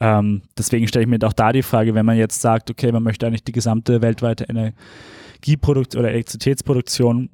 [0.00, 3.02] Ähm, deswegen stelle ich mir auch da die Frage, wenn man jetzt sagt, okay, man
[3.02, 7.30] möchte eigentlich die gesamte weltweite Energieproduktion oder Elektrizitätsproduktion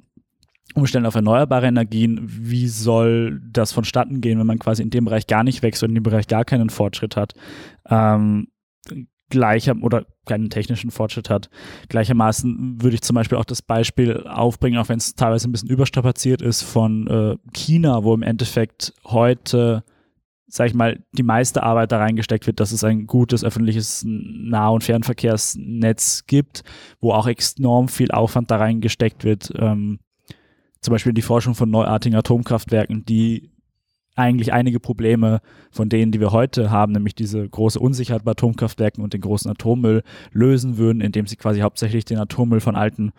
[0.74, 5.26] umstellen auf erneuerbare Energien, wie soll das vonstatten gehen, wenn man quasi in dem Bereich
[5.26, 7.34] gar nicht wächst und in dem Bereich gar keinen Fortschritt hat?
[7.88, 8.48] Ähm,
[9.32, 11.48] gleicher oder keinen technischen Fortschritt hat.
[11.88, 15.70] Gleichermaßen würde ich zum Beispiel auch das Beispiel aufbringen, auch wenn es teilweise ein bisschen
[15.70, 19.84] überstrapaziert ist, von äh, China, wo im Endeffekt heute,
[20.46, 24.68] sag ich mal, die meiste Arbeit da reingesteckt wird, dass es ein gutes öffentliches Nah-
[24.68, 26.62] und Fernverkehrsnetz gibt,
[27.00, 29.50] wo auch enorm viel Aufwand da reingesteckt wird.
[29.56, 29.98] Ähm,
[30.82, 33.51] zum Beispiel die Forschung von neuartigen Atomkraftwerken, die
[34.14, 39.02] eigentlich einige Probleme von denen, die wir heute haben, nämlich diese große Unsicherheit bei Atomkraftwerken
[39.02, 43.12] und den großen Atommüll lösen würden, indem sie quasi hauptsächlich den Atommüll von alten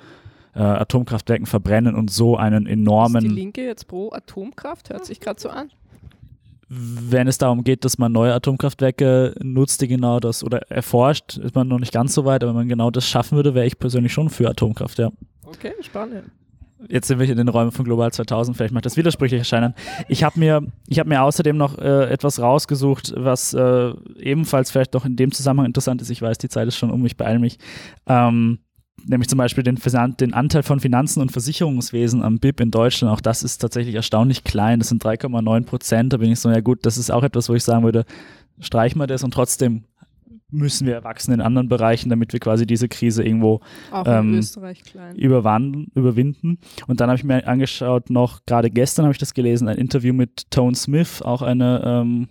[0.55, 3.25] äh, Atomkraftwerken verbrennen und so einen enormen.
[3.25, 4.89] Ist die Linke jetzt pro Atomkraft?
[4.89, 5.69] Hört sich gerade so an.
[6.69, 11.53] Wenn es darum geht, dass man neue Atomkraftwerke nutzt, die genau das oder erforscht, ist
[11.55, 13.77] man noch nicht ganz so weit, aber wenn man genau das schaffen würde, wäre ich
[13.77, 15.11] persönlich schon für Atomkraft, ja.
[15.45, 16.23] Okay, spannend
[16.89, 19.73] jetzt sind wir in den Räumen von Global 2000, vielleicht macht das widersprüchlich erscheinen.
[20.07, 25.05] Ich habe mir, hab mir außerdem noch äh, etwas rausgesucht, was äh, ebenfalls vielleicht doch
[25.05, 26.09] in dem Zusammenhang interessant ist.
[26.09, 27.57] Ich weiß, die Zeit ist schon um, ich beeile mich.
[28.07, 28.59] Ähm,
[29.05, 29.79] nämlich zum Beispiel den,
[30.19, 33.13] den, Anteil von Finanzen und Versicherungswesen am BIP in Deutschland.
[33.13, 34.79] Auch das ist tatsächlich erstaunlich klein.
[34.79, 36.13] Das sind 3,9 Prozent.
[36.13, 38.05] Da bin ich so, ja gut, das ist auch etwas, wo ich sagen würde,
[38.59, 39.83] streichen wir das und trotzdem
[40.53, 43.61] müssen wir erwachsen in anderen Bereichen, damit wir quasi diese Krise irgendwo
[44.05, 44.41] ähm,
[45.15, 46.59] überwinden.
[46.87, 50.13] Und dann habe ich mir angeschaut, noch gerade gestern habe ich das gelesen, ein Interview
[50.13, 52.27] mit Tone Smith, auch eine ähm,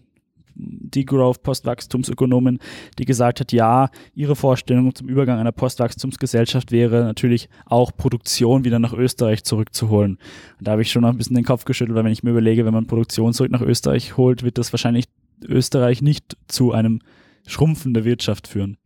[0.55, 2.59] Degrowth Postwachstumsökonomin,
[2.99, 8.79] die gesagt hat, ja, ihre Vorstellung zum Übergang einer Postwachstumsgesellschaft wäre natürlich auch Produktion wieder
[8.79, 10.19] nach Österreich zurückzuholen.
[10.59, 12.31] Und da habe ich schon noch ein bisschen den Kopf geschüttelt, weil wenn ich mir
[12.31, 15.07] überlege, wenn man Produktion zurück nach Österreich holt, wird das wahrscheinlich
[15.45, 17.01] Österreich nicht zu einem
[17.47, 18.77] schrumpfende Wirtschaft führen.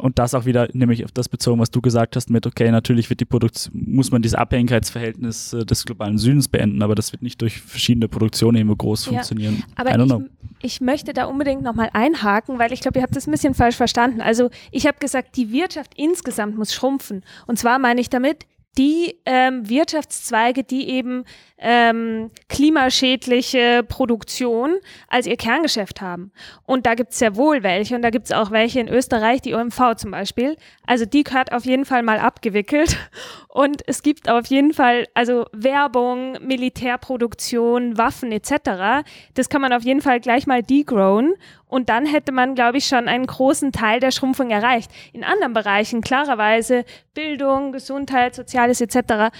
[0.00, 3.10] Und das auch wieder nämlich auf das bezogen, was du gesagt hast, mit, okay, natürlich
[3.10, 7.22] wird die Produktion, muss man dieses Abhängigkeitsverhältnis äh, des globalen Südens beenden, aber das wird
[7.22, 9.64] nicht durch verschiedene Produktionen eben groß ja, funktionieren.
[9.74, 13.32] Aber ich, ich, möchte da unbedingt nochmal einhaken, weil ich glaube, ihr habt das ein
[13.32, 14.20] bisschen falsch verstanden.
[14.20, 17.24] Also ich habe gesagt, die Wirtschaft insgesamt muss schrumpfen.
[17.46, 18.46] Und zwar meine ich damit,
[18.78, 21.24] die ähm, Wirtschaftszweige, die eben
[21.58, 24.76] ähm, klimaschädliche Produktion
[25.08, 26.32] als ihr Kerngeschäft haben.
[26.64, 29.42] Und da gibt es ja wohl welche und da gibt es auch welche in Österreich,
[29.42, 30.56] die OMV zum Beispiel.
[30.86, 32.96] Also die gehört auf jeden Fall mal abgewickelt.
[33.48, 39.04] Und es gibt auf jeden Fall also Werbung, Militärproduktion, Waffen etc.
[39.34, 41.34] Das kann man auf jeden Fall gleich mal degrowen.
[41.66, 44.90] Und dann hätte man, glaube ich, schon einen großen Teil der Schrumpfung erreicht.
[45.12, 49.30] In anderen Bereichen, klarerweise Bildung, Gesundheit, Soziales etc.,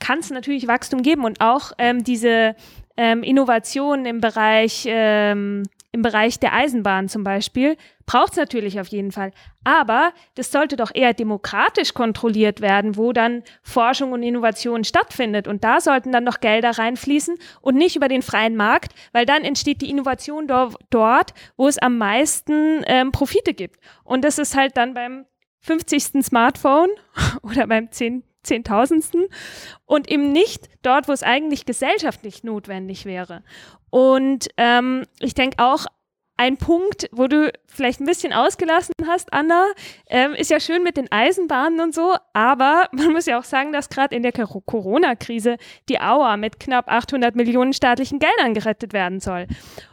[0.00, 2.56] kann es natürlich Wachstum geben und auch ähm, diese
[2.96, 8.88] ähm, Innovationen im Bereich, ähm, im Bereich der Eisenbahn zum Beispiel, braucht es natürlich auf
[8.88, 9.32] jeden Fall.
[9.64, 15.46] Aber das sollte doch eher demokratisch kontrolliert werden, wo dann Forschung und Innovation stattfindet.
[15.46, 19.44] Und da sollten dann noch Gelder reinfließen und nicht über den freien Markt, weil dann
[19.44, 23.78] entsteht die Innovation do dort, wo es am meisten ähm, Profite gibt.
[24.04, 25.26] Und das ist halt dann beim
[25.60, 26.24] 50.
[26.24, 26.90] Smartphone
[27.42, 29.26] oder beim 10 Zehntausendsten
[29.84, 33.42] und eben nicht dort, wo es eigentlich gesellschaftlich notwendig wäre.
[33.90, 35.84] Und ähm, ich denke auch,
[36.40, 39.66] ein Punkt, wo du vielleicht ein bisschen ausgelassen hast, Anna,
[40.06, 43.72] ähm, ist ja schön mit den Eisenbahnen und so, aber man muss ja auch sagen,
[43.72, 45.58] dass gerade in der Corona-Krise
[45.90, 49.48] die Auer mit knapp 800 Millionen staatlichen Geldern gerettet werden soll.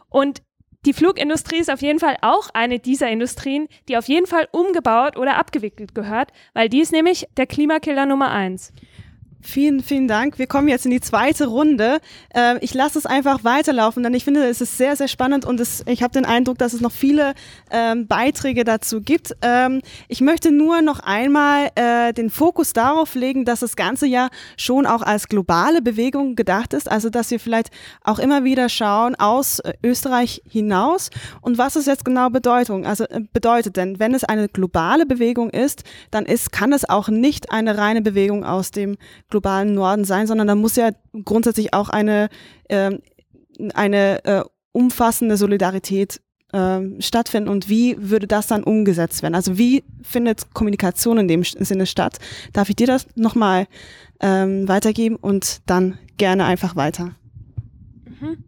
[0.08, 0.42] Und
[0.88, 5.18] die Flugindustrie ist auf jeden Fall auch eine dieser Industrien, die auf jeden Fall umgebaut
[5.18, 8.72] oder abgewickelt gehört, weil die ist nämlich der Klimakiller Nummer eins.
[9.42, 10.40] Vielen, vielen Dank.
[10.40, 12.00] Wir kommen jetzt in die zweite Runde.
[12.34, 15.60] Äh, ich lasse es einfach weiterlaufen, denn ich finde, es ist sehr, sehr spannend und
[15.60, 17.34] es, ich habe den Eindruck, dass es noch viele
[17.70, 19.36] ähm, Beiträge dazu gibt.
[19.44, 24.30] Ähm, ich möchte nur noch einmal äh, den Fokus darauf legen, dass das Ganze ja
[24.58, 26.90] schon auch als globale Bewegung gedacht ist.
[26.90, 27.70] Also, dass wir vielleicht
[28.04, 33.04] auch immer wieder schauen aus äh, Österreich hinaus und was es jetzt genau Bedeutung, also
[33.04, 33.78] äh, bedeutet.
[33.78, 38.02] Denn wenn es eine globale Bewegung ist, dann ist, kann es auch nicht eine reine
[38.02, 38.98] Bewegung aus dem
[39.30, 40.92] globalen Norden sein, sondern da muss ja
[41.26, 42.30] grundsätzlich auch eine,
[42.70, 42.98] äh,
[43.74, 46.22] eine äh, umfassende Solidarität
[46.54, 49.36] äh, stattfinden und wie würde das dann umgesetzt werden?
[49.36, 52.20] Also wie findet Kommunikation in dem Sinne statt?
[52.54, 53.68] Darf ich dir das nochmal
[54.22, 57.16] ähm, weitergeben und dann gerne einfach weiter?
[58.06, 58.44] Mhm.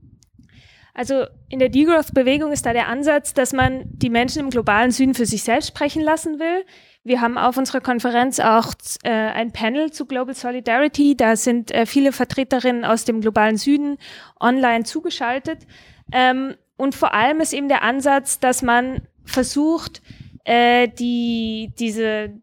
[0.94, 5.14] Also in der Degrowth-Bewegung ist da der Ansatz, dass man die Menschen im globalen Süden
[5.14, 6.66] für sich selbst sprechen lassen will.
[7.04, 8.74] Wir haben auf unserer Konferenz auch
[9.04, 11.16] äh, ein Panel zu Global Solidarity.
[11.16, 13.98] Da sind äh, viele Vertreterinnen aus dem globalen Süden
[14.40, 15.66] online zugeschaltet.
[16.12, 20.02] Ähm, und vor allem ist eben der Ansatz, dass man versucht,
[20.44, 22.34] äh, die, diese,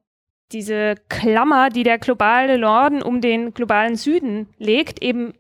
[0.52, 5.34] diese Klammer, die der globale Norden um den globalen Süden legt, eben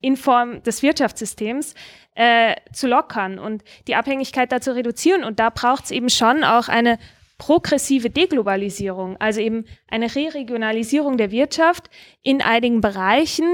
[0.00, 1.74] in Form des Wirtschaftssystems
[2.14, 5.24] äh, zu lockern und die Abhängigkeit da zu reduzieren.
[5.24, 6.98] Und da braucht es eben schon auch eine
[7.38, 11.90] progressive Deglobalisierung, also eben eine Re-Regionalisierung der Wirtschaft
[12.22, 13.46] in einigen Bereichen,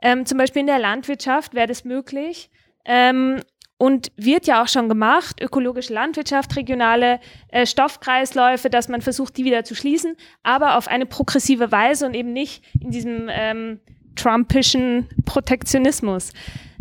[0.00, 2.50] ähm, zum Beispiel in der Landwirtschaft wäre das möglich.
[2.84, 3.40] Ähm,
[3.82, 7.18] und wird ja auch schon gemacht, ökologische Landwirtschaft, regionale
[7.48, 12.14] äh, Stoffkreisläufe, dass man versucht, die wieder zu schließen, aber auf eine progressive Weise und
[12.14, 13.80] eben nicht in diesem ähm,
[14.14, 16.32] trumpischen Protektionismus.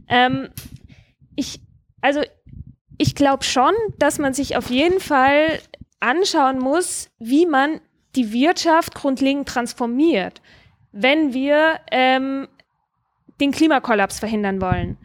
[0.09, 0.49] Ähm,
[1.35, 1.61] ich,
[2.01, 2.21] also
[2.99, 5.59] ich glaube schon, dass man sich auf jeden Fall
[6.01, 7.79] anschauen muss, wie man
[8.15, 10.41] die Wirtschaft grundlegend transformiert,
[10.91, 12.47] wenn wir ähm,
[13.39, 14.97] den Klimakollaps verhindern wollen.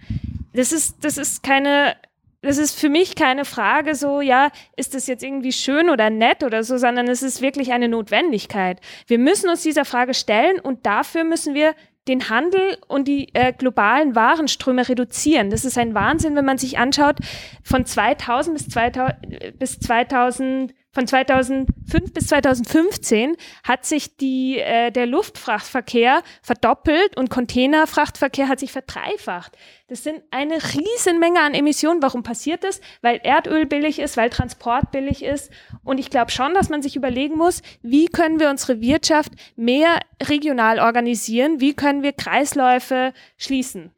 [0.53, 1.97] Das ist, das ist keine,
[2.43, 6.43] das ist für mich keine Frage so, ja, ist das jetzt irgendwie schön oder nett
[6.43, 8.81] oder so, sondern es ist wirklich eine Notwendigkeit.
[9.07, 11.75] Wir müssen uns dieser Frage stellen und dafür müssen wir
[12.09, 15.51] den Handel und die äh, globalen Warenströme reduzieren.
[15.51, 17.17] Das ist ein Wahnsinn, wenn man sich anschaut,
[17.63, 25.05] von 2000 bis 2000, bis 2000 von 2005 bis 2015 hat sich die, äh, der
[25.05, 29.59] Luftfrachtverkehr verdoppelt und Containerfrachtverkehr hat sich verdreifacht.
[29.89, 32.01] Das sind eine Riesenmenge an Emissionen.
[32.01, 32.81] Warum passiert das?
[33.03, 35.51] Weil Erdöl billig ist, weil Transport billig ist.
[35.85, 40.01] Und ich glaube schon, dass man sich überlegen muss, wie können wir unsere Wirtschaft mehr
[40.23, 41.61] regional organisieren?
[41.61, 43.93] Wie können wir Kreisläufe schließen?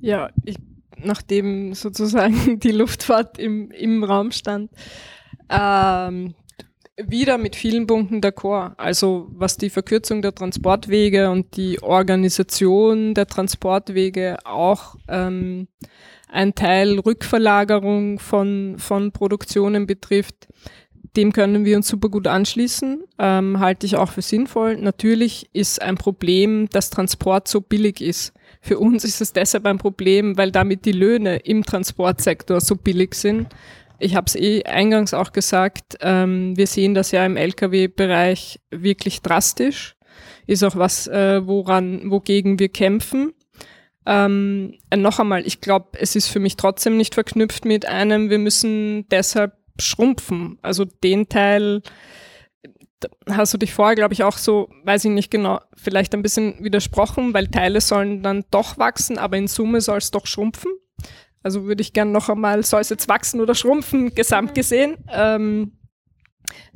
[0.00, 0.56] Ja, ich
[1.04, 4.70] nachdem sozusagen die Luftfahrt im, im Raum stand,
[5.48, 6.34] ähm,
[6.96, 8.72] wieder mit vielen Punkten d'accord.
[8.76, 15.68] Also was die Verkürzung der Transportwege und die Organisation der Transportwege auch ähm,
[16.28, 20.48] ein Teil Rückverlagerung von, von Produktionen betrifft,
[21.16, 24.76] dem können wir uns super gut anschließen, ähm, halte ich auch für sinnvoll.
[24.76, 28.32] Natürlich ist ein Problem, dass Transport so billig ist.
[28.64, 33.14] Für uns ist es deshalb ein Problem, weil damit die Löhne im Transportsektor so billig
[33.14, 33.48] sind.
[33.98, 39.20] Ich habe es eh eingangs auch gesagt, ähm, wir sehen das ja im Lkw-Bereich wirklich
[39.20, 39.96] drastisch.
[40.46, 43.32] Ist auch was, äh, woran, wogegen wir kämpfen.
[44.06, 48.38] Ähm, noch einmal, ich glaube, es ist für mich trotzdem nicht verknüpft mit einem, wir
[48.38, 50.58] müssen deshalb schrumpfen.
[50.62, 51.82] Also den Teil
[53.28, 56.62] hast du dich vorher, glaube ich, auch so, weiß ich nicht genau, vielleicht ein bisschen
[56.62, 60.72] widersprochen, weil Teile sollen dann doch wachsen, aber in Summe soll es doch schrumpfen.
[61.42, 64.54] Also würde ich gerne noch einmal, soll es jetzt wachsen oder schrumpfen, gesamt mhm.
[64.54, 64.96] gesehen.
[65.10, 65.78] Ähm,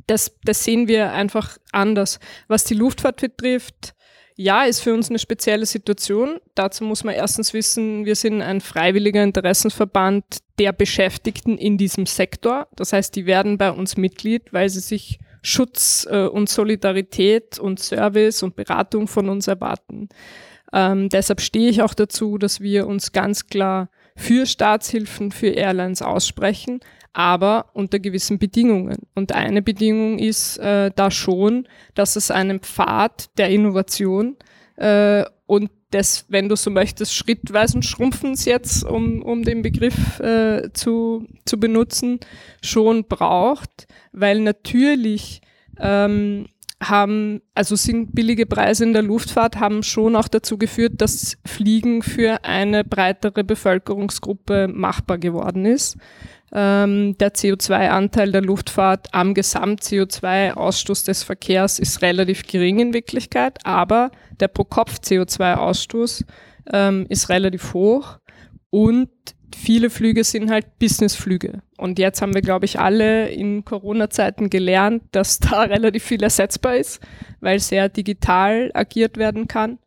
[0.07, 2.19] das, das sehen wir einfach anders.
[2.47, 3.93] Was die Luftfahrt betrifft,
[4.39, 6.39] ja, ist für uns eine spezielle Situation.
[6.53, 10.23] Dazu muss man erstens wissen, wir sind ein freiwilliger Interessenverband
[10.59, 12.67] der Beschäftigten in diesem Sektor.
[12.75, 17.79] Das heißt, die werden bei uns Mitglied, weil sie sich Schutz äh, und Solidarität und
[17.79, 20.07] Service und Beratung von uns erwarten.
[20.71, 26.03] Ähm, deshalb stehe ich auch dazu, dass wir uns ganz klar für Staatshilfen für Airlines
[26.03, 26.81] aussprechen,
[27.17, 28.99] aber unter gewissen Bedingungen.
[29.15, 34.35] Und eine Bedingung ist äh, da schon, dass es einen Pfad der Innovation
[34.75, 40.69] äh, und des, wenn du so möchtest, schrittweisen Schrumpfens jetzt, um, um den Begriff äh,
[40.73, 42.19] zu, zu benutzen,
[42.61, 45.41] schon braucht, weil natürlich
[45.79, 46.45] ähm,
[46.83, 52.03] haben, also sind billige Preise in der Luftfahrt haben schon auch dazu geführt, dass Fliegen
[52.03, 55.97] für eine breitere Bevölkerungsgruppe machbar geworden ist.
[56.53, 64.11] Ähm, der CO2-Anteil der Luftfahrt am Gesamt-CO2-Ausstoß des Verkehrs ist relativ gering in Wirklichkeit, aber
[64.39, 66.23] der Pro-Kopf-CO2-Ausstoß
[66.71, 68.19] ähm, ist relativ hoch
[68.69, 69.09] und
[69.55, 71.61] viele Flüge sind halt Businessflüge.
[71.77, 76.77] Und jetzt haben wir, glaube ich, alle in Corona-Zeiten gelernt, dass da relativ viel ersetzbar
[76.77, 77.01] ist,
[77.41, 79.79] weil sehr digital agiert werden kann.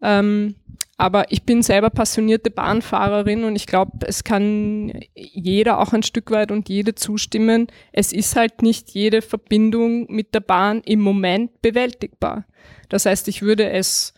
[0.00, 0.56] Ähm,
[1.02, 6.30] aber ich bin selber passionierte Bahnfahrerin und ich glaube, es kann jeder auch ein Stück
[6.30, 7.66] weit und jede zustimmen.
[7.90, 12.44] Es ist halt nicht jede Verbindung mit der Bahn im Moment bewältigbar.
[12.88, 14.14] Das heißt, ich würde es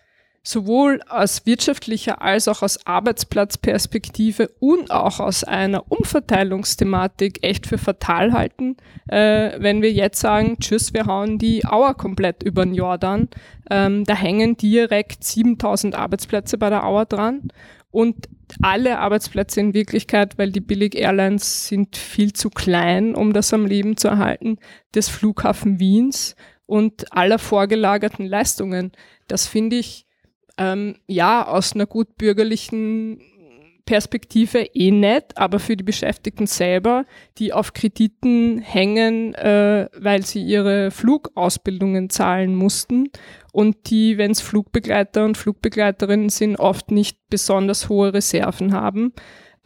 [0.47, 8.33] sowohl aus wirtschaftlicher als auch aus Arbeitsplatzperspektive und auch aus einer Umverteilungsthematik echt für fatal
[8.33, 8.77] halten,
[9.09, 13.29] äh, wenn wir jetzt sagen, tschüss, wir hauen die Auer komplett über den Jordan.
[13.71, 17.49] Ähm, da hängen direkt 7000 Arbeitsplätze bei der Auer dran
[17.91, 18.29] und
[18.61, 23.97] alle Arbeitsplätze in Wirklichkeit, weil die Billig-Airlines sind viel zu klein, um das am Leben
[23.97, 24.59] zu erhalten,
[24.95, 26.37] des Flughafen Wiens
[26.67, 28.93] und aller vorgelagerten Leistungen.
[29.27, 30.07] Das finde ich
[30.59, 33.21] ähm, ja aus einer gut bürgerlichen
[33.87, 37.05] Perspektive eh nett, aber für die Beschäftigten selber,
[37.37, 43.11] die auf Krediten hängen, äh, weil sie ihre Flugausbildungen zahlen mussten.
[43.53, 49.13] Und die, wenn es Flugbegleiter und Flugbegleiterinnen sind, oft nicht besonders hohe Reserven haben,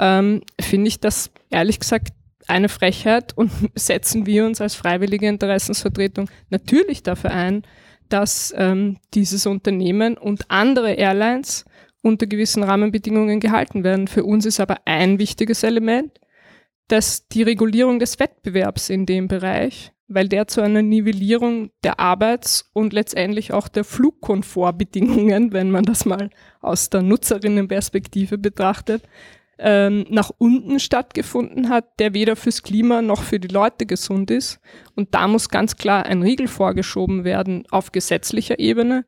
[0.00, 2.08] ähm, finde ich das ehrlich gesagt
[2.48, 7.62] eine Frechheit und setzen wir uns als freiwillige Interessensvertretung natürlich dafür ein,
[8.08, 11.64] dass ähm, dieses Unternehmen und andere Airlines
[12.02, 14.08] unter gewissen Rahmenbedingungen gehalten werden.
[14.08, 16.18] Für uns ist aber ein wichtiges Element,
[16.88, 22.70] dass die Regulierung des Wettbewerbs in dem Bereich, weil der zu einer Nivellierung der Arbeits-
[22.72, 26.30] und letztendlich auch der Flugkomfortbedingungen, wenn man das mal
[26.60, 29.02] aus der Nutzerinnenperspektive betrachtet,
[29.58, 34.60] ähm, nach unten stattgefunden hat, der weder fürs Klima noch für die Leute gesund ist.
[34.94, 39.04] Und da muss ganz klar ein Riegel vorgeschoben werden auf gesetzlicher Ebene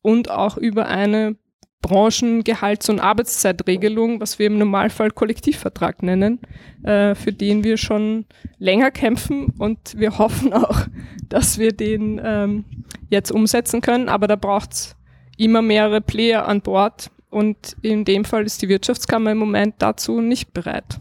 [0.00, 1.36] und auch über eine
[1.82, 6.40] Branchengehalts- und Arbeitszeitregelung, was wir im Normalfall Kollektivvertrag nennen,
[6.84, 8.24] äh, für den wir schon
[8.58, 10.86] länger kämpfen und wir hoffen auch,
[11.28, 12.64] dass wir den ähm,
[13.10, 14.08] jetzt umsetzen können.
[14.08, 14.96] Aber da braucht es
[15.36, 20.20] immer mehrere Player an Bord und in dem Fall ist die Wirtschaftskammer im Moment dazu
[20.20, 21.00] nicht bereit.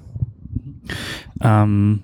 [1.41, 2.03] Ähm,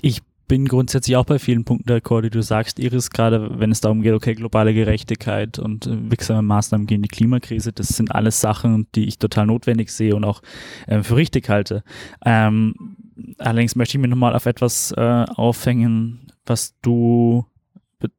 [0.00, 3.70] ich bin grundsätzlich auch bei vielen Punkten der Akkord, die du sagst, Iris, gerade wenn
[3.70, 8.14] es darum geht, okay, globale Gerechtigkeit und äh, wirksame Maßnahmen gegen die Klimakrise, das sind
[8.14, 10.40] alles Sachen, die ich total notwendig sehe und auch
[10.86, 11.84] äh, für richtig halte.
[12.24, 12.96] Ähm,
[13.38, 17.44] allerdings möchte ich mich nochmal auf etwas äh, aufhängen, was du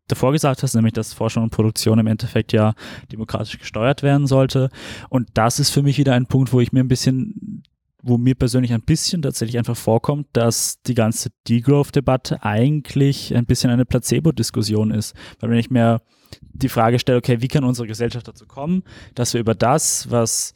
[0.08, 2.74] davor gesagt hast, nämlich dass Forschung und Produktion im Endeffekt ja
[3.12, 4.70] demokratisch gesteuert werden sollte.
[5.10, 7.64] Und das ist für mich wieder ein Punkt, wo ich mir ein bisschen
[8.08, 13.72] wo mir persönlich ein bisschen tatsächlich einfach vorkommt, dass die ganze Degrowth-Debatte eigentlich ein bisschen
[13.72, 15.16] eine Placebo-Diskussion ist.
[15.40, 16.02] Weil wenn ich mir
[16.54, 18.84] die Frage stelle, okay, wie kann unsere Gesellschaft dazu kommen,
[19.16, 20.54] dass wir über das, was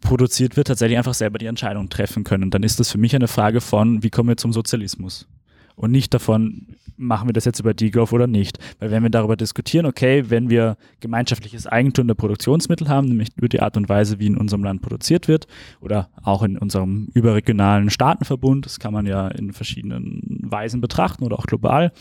[0.00, 3.28] produziert wird, tatsächlich einfach selber die Entscheidung treffen können, dann ist das für mich eine
[3.28, 5.28] Frage von, wie kommen wir zum Sozialismus?
[5.76, 8.58] Und nicht davon, machen wir das jetzt über Degrowth oder nicht.
[8.78, 13.48] Weil wenn wir darüber diskutieren, okay, wenn wir gemeinschaftliches Eigentum der Produktionsmittel haben, nämlich über
[13.48, 15.46] die Art und Weise, wie in unserem Land produziert wird,
[15.80, 21.38] oder auch in unserem überregionalen Staatenverbund, das kann man ja in verschiedenen Weisen betrachten oder
[21.38, 21.92] auch global,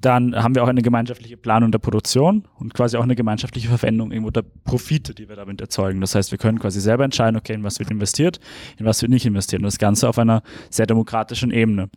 [0.00, 4.12] dann haben wir auch eine gemeinschaftliche Planung der Produktion und quasi auch eine gemeinschaftliche Verwendung
[4.12, 6.00] irgendwo der Profite, die wir damit erzeugen.
[6.00, 8.40] Das heißt, wir können quasi selber entscheiden, okay, in was wird investiert,
[8.78, 9.60] in was wird nicht investiert.
[9.60, 11.90] Und das Ganze auf einer sehr demokratischen Ebene.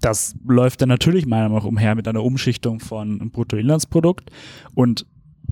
[0.00, 4.30] Das läuft dann natürlich meiner Meinung nach umher mit einer Umschichtung von Bruttoinlandsprodukt.
[4.74, 5.06] Und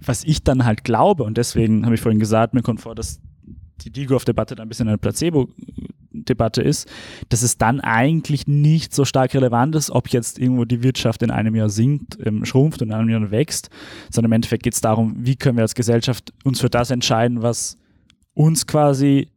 [0.06, 3.20] was ich dann halt glaube, und deswegen habe ich vorhin gesagt, mir kommt vor, dass
[3.84, 6.88] die Degrowth-Debatte dann ein bisschen eine Placebo-Debatte ist,
[7.28, 11.30] dass es dann eigentlich nicht so stark relevant ist, ob jetzt irgendwo die Wirtschaft in
[11.30, 13.70] einem Jahr sinkt, ähm, schrumpft und in einem Jahr wächst,
[14.10, 17.42] sondern im Endeffekt geht es darum, wie können wir als Gesellschaft uns für das entscheiden,
[17.42, 17.78] was
[18.34, 19.28] uns quasi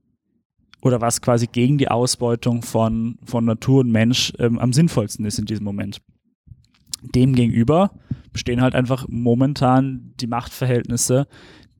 [0.86, 5.39] oder was quasi gegen die Ausbeutung von, von Natur und Mensch ähm, am sinnvollsten ist
[5.39, 5.99] in diesem Moment.
[7.01, 7.89] Demgegenüber
[8.31, 11.27] bestehen halt einfach momentan die Machtverhältnisse,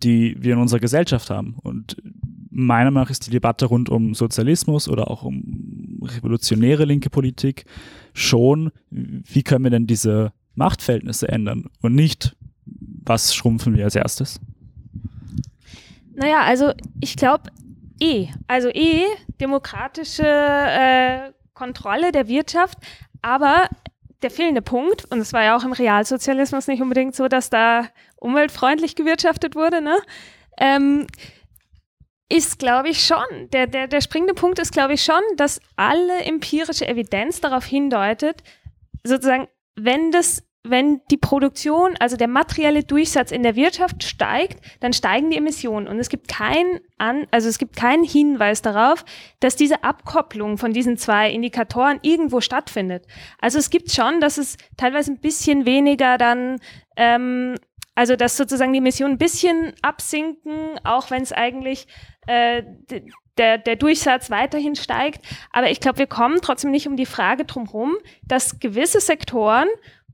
[0.02, 1.56] die wir in unserer Gesellschaft haben.
[1.62, 1.98] Und
[2.50, 7.66] meiner Meinung nach ist die Debatte rund um Sozialismus oder auch um revolutionäre linke Politik
[8.12, 12.36] schon, wie können wir denn diese Machtverhältnisse ändern und nicht,
[12.66, 14.40] was schrumpfen wir als erstes?
[16.16, 17.52] Naja, also ich glaube,
[18.00, 19.06] E, also E,
[19.40, 22.78] demokratische äh, Kontrolle der Wirtschaft,
[23.22, 23.70] aber
[24.22, 27.88] der fehlende Punkt, und es war ja auch im Realsozialismus nicht unbedingt so, dass da
[28.18, 29.98] umweltfreundlich gewirtschaftet wurde, ne?
[30.58, 31.08] Ähm,
[32.30, 36.24] ist, glaube ich, schon, der, der, der springende Punkt ist, glaube ich, schon, dass alle
[36.24, 38.42] empirische Evidenz darauf hindeutet,
[39.04, 44.94] sozusagen, wenn das wenn die Produktion, also der materielle Durchsatz in der Wirtschaft steigt, dann
[44.94, 45.88] steigen die Emissionen.
[45.88, 49.06] Und es gibt keinen an, also es gibt keinen Hinweis darauf,
[49.40, 53.06] dass diese Abkopplung von diesen zwei Indikatoren irgendwo stattfindet.
[53.40, 56.60] Also es gibt schon, dass es teilweise ein bisschen weniger dann,
[56.98, 57.56] ähm,
[57.94, 61.88] also dass sozusagen die Emissionen ein bisschen absinken, auch wenn es eigentlich
[62.28, 62.64] äh,
[63.38, 65.26] der, der Durchsatz weiterhin steigt.
[65.52, 69.68] Aber ich glaube, wir kommen trotzdem nicht um die Frage drumherum, dass gewisse Sektoren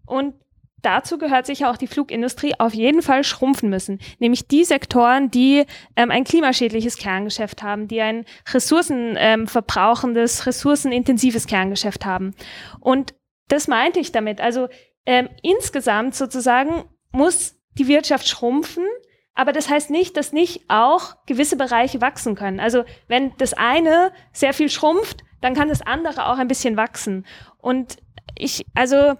[0.05, 0.35] und
[0.81, 3.99] dazu gehört sicher auch die Flugindustrie auf jeden Fall schrumpfen müssen.
[4.19, 12.05] Nämlich die Sektoren, die ähm, ein klimaschädliches Kerngeschäft haben, die ein ressourcenverbrauchendes, ähm, ressourcenintensives Kerngeschäft
[12.05, 12.33] haben.
[12.79, 13.13] Und
[13.47, 14.41] das meinte ich damit.
[14.41, 14.69] Also
[15.05, 18.85] ähm, insgesamt sozusagen muss die Wirtschaft schrumpfen,
[19.33, 22.59] aber das heißt nicht, dass nicht auch gewisse Bereiche wachsen können.
[22.59, 27.25] Also wenn das eine sehr viel schrumpft, dann kann das andere auch ein bisschen wachsen.
[27.57, 27.97] Und
[28.37, 29.15] ich, also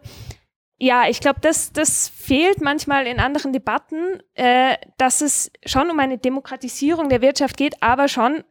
[0.84, 6.00] ja, ich glaube, das, das fehlt manchmal in anderen Debatten, äh, dass es schon um
[6.00, 8.44] eine Demokratisierung der Wirtschaft geht, aber schon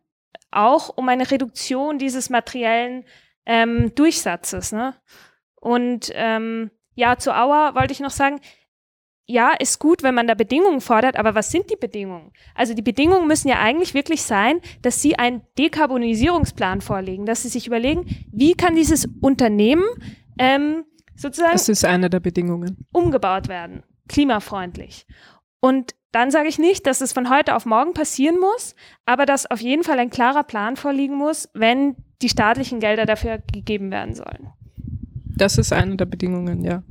[0.52, 3.04] auch um eine Reduktion dieses materiellen
[3.46, 4.70] ähm, Durchsatzes.
[4.70, 4.94] Ne?
[5.56, 8.40] Und ähm, ja, zu Auer wollte ich noch sagen,
[9.26, 12.32] ja, ist gut, wenn man da Bedingungen fordert, aber was sind die Bedingungen?
[12.54, 17.48] Also die Bedingungen müssen ja eigentlich wirklich sein, dass Sie einen Dekarbonisierungsplan vorlegen, dass Sie
[17.48, 19.84] sich überlegen, wie kann dieses Unternehmen
[20.38, 20.84] ähm,
[21.20, 21.52] sozusagen.
[21.52, 22.86] Das ist eine der Bedingungen.
[22.92, 25.06] Umgebaut werden, klimafreundlich.
[25.60, 29.50] Und dann sage ich nicht, dass es von heute auf morgen passieren muss, aber dass
[29.50, 34.14] auf jeden Fall ein klarer Plan vorliegen muss, wenn die staatlichen Gelder dafür gegeben werden
[34.14, 34.50] sollen.
[35.36, 36.82] Das ist eine der Bedingungen, ja.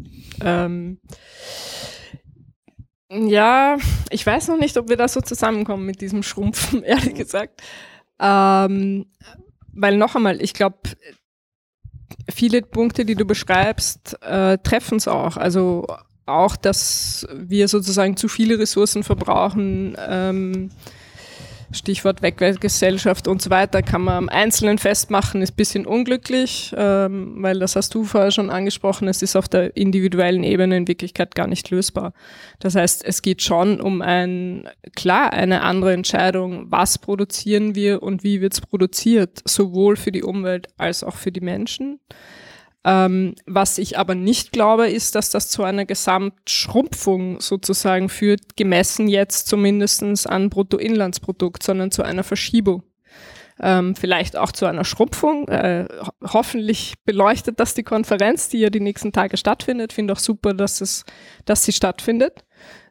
[0.44, 1.00] Ähm,
[3.12, 3.78] ja,
[4.12, 7.62] ich weiß noch nicht, ob wir da so zusammenkommen mit diesem Schrumpfen, ehrlich gesagt.
[8.20, 9.08] Ähm,
[9.74, 10.78] weil noch einmal, ich glaube,
[12.30, 15.38] viele Punkte, die du beschreibst, äh, treffen es auch.
[15.38, 15.88] Also
[16.26, 20.70] auch, dass wir sozusagen zu viele Ressourcen verbrauchen, ähm,
[21.72, 27.36] Stichwort Wegwerfgesellschaft und so weiter, kann man am Einzelnen festmachen, ist ein bisschen unglücklich, ähm,
[27.38, 31.36] weil das hast du vorher schon angesprochen, es ist auf der individuellen Ebene in Wirklichkeit
[31.36, 32.14] gar nicht lösbar.
[32.60, 38.24] Das heißt, es geht schon um ein, klar, eine andere Entscheidung, was produzieren wir und
[38.24, 42.00] wie wird es produziert, sowohl für die Umwelt als auch für die Menschen.
[42.90, 49.08] Ähm, was ich aber nicht glaube, ist, dass das zu einer Gesamtschrumpfung sozusagen führt, gemessen
[49.08, 52.82] jetzt zumindestens an Bruttoinlandsprodukt, sondern zu einer Verschiebung.
[53.62, 55.48] Ähm, vielleicht auch zu einer Schrumpfung.
[55.50, 59.94] Äh, ho hoffentlich beleuchtet das die Konferenz, die ja die nächsten Tage stattfindet.
[59.94, 61.04] Finde auch super, dass, es,
[61.46, 62.44] dass sie stattfindet.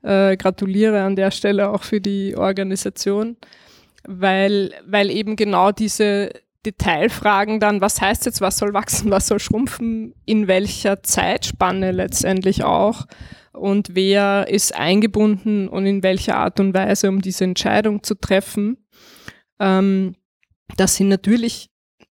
[0.02, 3.36] Äh, gratuliere an der Stelle auch für die Organisation,
[4.06, 6.30] weil, weil eben genau diese,
[6.66, 12.64] Detailfragen dann, was heißt jetzt, was soll wachsen, was soll schrumpfen, in welcher Zeitspanne letztendlich
[12.64, 13.06] auch
[13.52, 18.78] und wer ist eingebunden und in welcher Art und Weise, um diese Entscheidung zu treffen.
[19.60, 20.16] Ähm,
[20.76, 21.70] das sind natürlich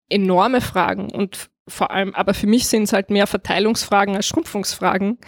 [0.08, 5.18] enorme Fragen und vor allem, aber für mich sind es halt mehr Verteilungsfragen als Schrumpfungsfragen.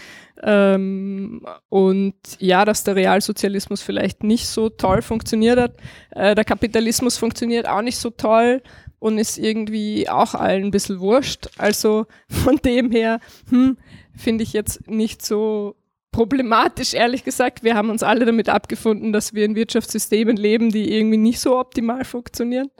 [0.42, 5.76] Ähm, und ja, dass der Realsozialismus vielleicht nicht so toll funktioniert hat.
[6.10, 8.62] Äh, der Kapitalismus funktioniert auch nicht so toll
[9.04, 11.50] und ist irgendwie auch allen ein bisschen wurscht.
[11.58, 13.76] Also von dem her, hm,
[14.16, 15.76] finde ich jetzt nicht so
[16.10, 17.62] problematisch, ehrlich gesagt.
[17.62, 21.58] Wir haben uns alle damit abgefunden, dass wir in Wirtschaftssystemen leben, die irgendwie nicht so
[21.58, 22.70] optimal funktionieren.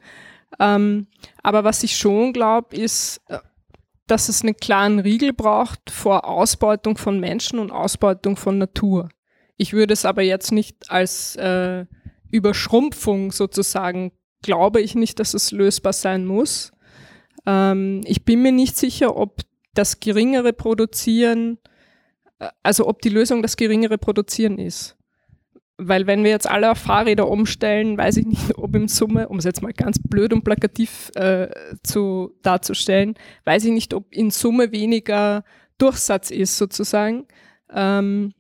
[0.58, 1.08] Ähm,
[1.42, 3.40] aber was ich schon glaube, ist, äh,
[4.06, 9.10] dass es einen klaren Riegel braucht vor Ausbeutung von Menschen und Ausbeutung von Natur.
[9.58, 11.84] Ich würde es aber jetzt nicht als äh,
[12.30, 14.12] Überschrumpfung sozusagen
[14.44, 16.72] glaube ich nicht, dass es lösbar sein muss.
[17.46, 19.40] Ähm, ich bin mir nicht sicher, ob
[19.72, 21.58] das geringere Produzieren,
[22.38, 24.96] äh, also ob die Lösung das geringere Produzieren ist.
[25.78, 29.38] Weil wenn wir jetzt alle auf Fahrräder umstellen, weiß ich nicht, ob im Summe, um
[29.38, 31.48] es jetzt mal ganz blöd und plakativ äh,
[31.82, 33.14] zu, darzustellen,
[33.44, 35.42] weiß ich nicht, ob in Summe weniger
[35.78, 37.26] Durchsatz ist sozusagen.
[37.72, 38.34] Ähm,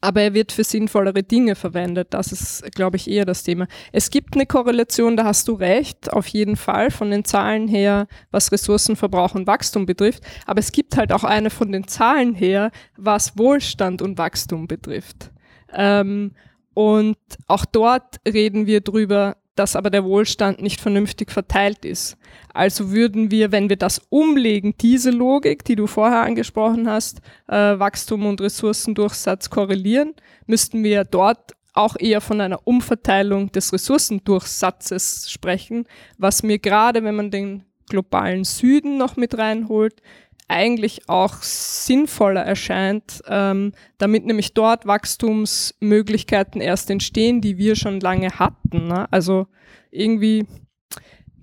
[0.00, 2.08] aber er wird für sinnvollere Dinge verwendet.
[2.10, 3.66] Das ist, glaube ich, eher das Thema.
[3.92, 8.06] Es gibt eine Korrelation, da hast du recht, auf jeden Fall von den Zahlen her,
[8.30, 10.22] was Ressourcenverbrauch und Wachstum betrifft.
[10.46, 15.30] Aber es gibt halt auch eine von den Zahlen her, was Wohlstand und Wachstum betrifft.
[15.72, 16.32] Ähm,
[16.74, 22.16] und auch dort reden wir drüber, dass aber der Wohlstand nicht vernünftig verteilt ist.
[22.54, 27.78] Also würden wir, wenn wir das umlegen, diese Logik, die du vorher angesprochen hast, äh,
[27.78, 30.14] Wachstum und Ressourcendurchsatz korrelieren,
[30.46, 35.86] müssten wir dort auch eher von einer Umverteilung des Ressourcendurchsatzes sprechen,
[36.18, 40.00] was mir gerade, wenn man den globalen Süden noch mit reinholt,
[40.48, 48.30] eigentlich auch sinnvoller erscheint, ähm, damit nämlich dort Wachstumsmöglichkeiten erst entstehen, die wir schon lange
[48.38, 48.88] hatten.
[48.88, 49.06] Ne?
[49.10, 49.46] Also
[49.90, 50.46] irgendwie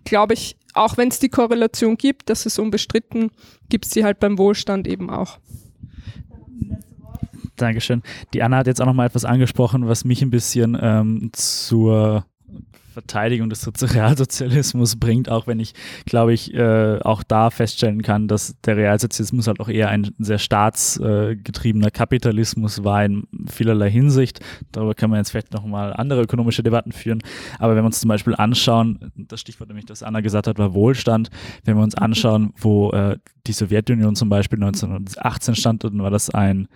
[0.09, 3.31] glaube ich, auch wenn es die Korrelation gibt, das ist unbestritten,
[3.69, 5.39] gibt es sie halt beim Wohlstand eben auch.
[7.55, 8.01] Dankeschön.
[8.33, 12.25] Die Anna hat jetzt auch noch mal etwas angesprochen, was mich ein bisschen ähm, zur
[12.89, 15.73] Verteidigung des Realsozialismus bringt, auch wenn ich,
[16.05, 20.39] glaube ich, äh, auch da feststellen kann, dass der Realsozialismus halt auch eher ein sehr
[20.39, 24.39] staatsgetriebener Kapitalismus war in vielerlei Hinsicht.
[24.71, 27.21] Darüber kann man jetzt vielleicht nochmal andere ökonomische Debatten führen.
[27.59, 30.73] Aber wenn wir uns zum Beispiel anschauen, das Stichwort nämlich, das Anna gesagt hat, war
[30.73, 31.29] Wohlstand.
[31.63, 33.17] Wenn wir uns anschauen, wo äh,
[33.47, 36.67] die Sowjetunion zum Beispiel 1918 stand, dann war das ein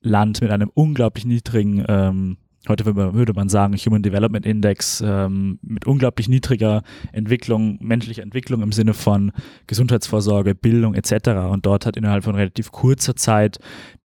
[0.00, 2.36] Land mit einem unglaublich niedrigen ähm,
[2.68, 6.82] heute würde man sagen, Human Development Index ähm, mit unglaublich niedriger
[7.12, 9.32] Entwicklung, menschlicher Entwicklung im Sinne von
[9.66, 11.30] Gesundheitsvorsorge, Bildung etc.
[11.50, 13.58] Und dort hat innerhalb von relativ kurzer Zeit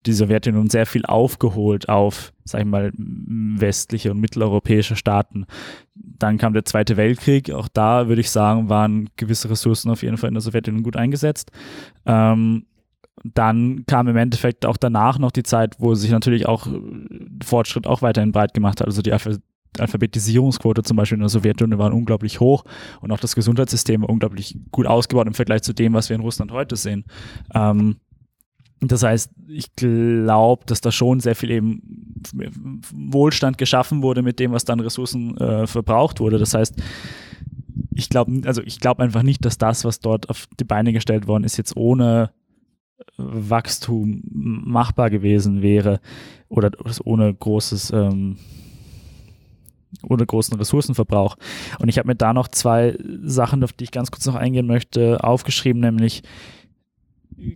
[0.06, 5.46] die Sowjetunion sehr viel aufgeholt auf, sag ich mal, westliche und mitteleuropäische Staaten.
[5.94, 7.50] Dann kam der Zweite Weltkrieg.
[7.50, 10.96] Auch da würde ich sagen, waren gewisse Ressourcen auf jeden Fall in der Sowjetunion gut
[10.96, 11.50] eingesetzt.
[12.06, 12.66] Ähm,
[13.24, 16.80] dann kam im Endeffekt auch danach noch die Zeit, wo sich natürlich auch äh,
[17.44, 18.86] Fortschritt auch weiterhin breit gemacht hat.
[18.86, 19.28] Also die Alph
[19.78, 22.64] Alphabetisierungsquote zum Beispiel in der Sowjetunion war unglaublich hoch
[23.02, 26.22] und auch das Gesundheitssystem war unglaublich gut ausgebaut im Vergleich zu dem, was wir in
[26.22, 27.04] Russland heute sehen.
[27.54, 27.96] Ähm,
[28.80, 31.82] das heißt, ich glaube, dass da schon sehr viel eben
[32.94, 36.38] Wohlstand geschaffen wurde mit dem, was dann Ressourcen äh, verbraucht wurde.
[36.38, 36.74] Das heißt,
[37.94, 41.26] ich glaube, also ich glaube einfach nicht, dass das, was dort auf die Beine gestellt
[41.26, 42.30] worden ist, jetzt ohne
[43.16, 46.00] Wachstum machbar gewesen wäre
[46.48, 46.70] oder
[47.04, 48.36] ohne großes ähm,
[50.02, 51.36] ohne großen Ressourcenverbrauch.
[51.78, 54.66] Und ich habe mir da noch zwei Sachen, auf die ich ganz kurz noch eingehen
[54.66, 56.22] möchte, aufgeschrieben, nämlich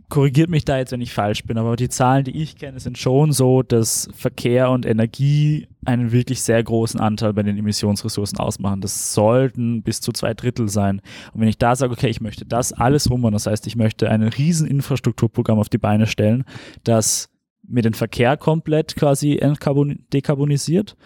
[0.09, 2.99] korrigiert mich da jetzt, wenn ich falsch bin, aber die Zahlen, die ich kenne, sind
[2.99, 8.83] schon so, dass Verkehr und Energie einen wirklich sehr großen Anteil bei den Emissionsressourcen ausmachen.
[8.83, 11.01] Das sollten bis zu zwei Drittel sein.
[11.33, 14.11] Und wenn ich da sage, okay, ich möchte das alles rummern, das heißt, ich möchte
[14.11, 16.45] ein riesen Infrastrukturprogramm auf die Beine stellen,
[16.85, 17.31] das
[17.67, 19.41] mir den Verkehr komplett quasi
[20.13, 20.97] dekarbonisiert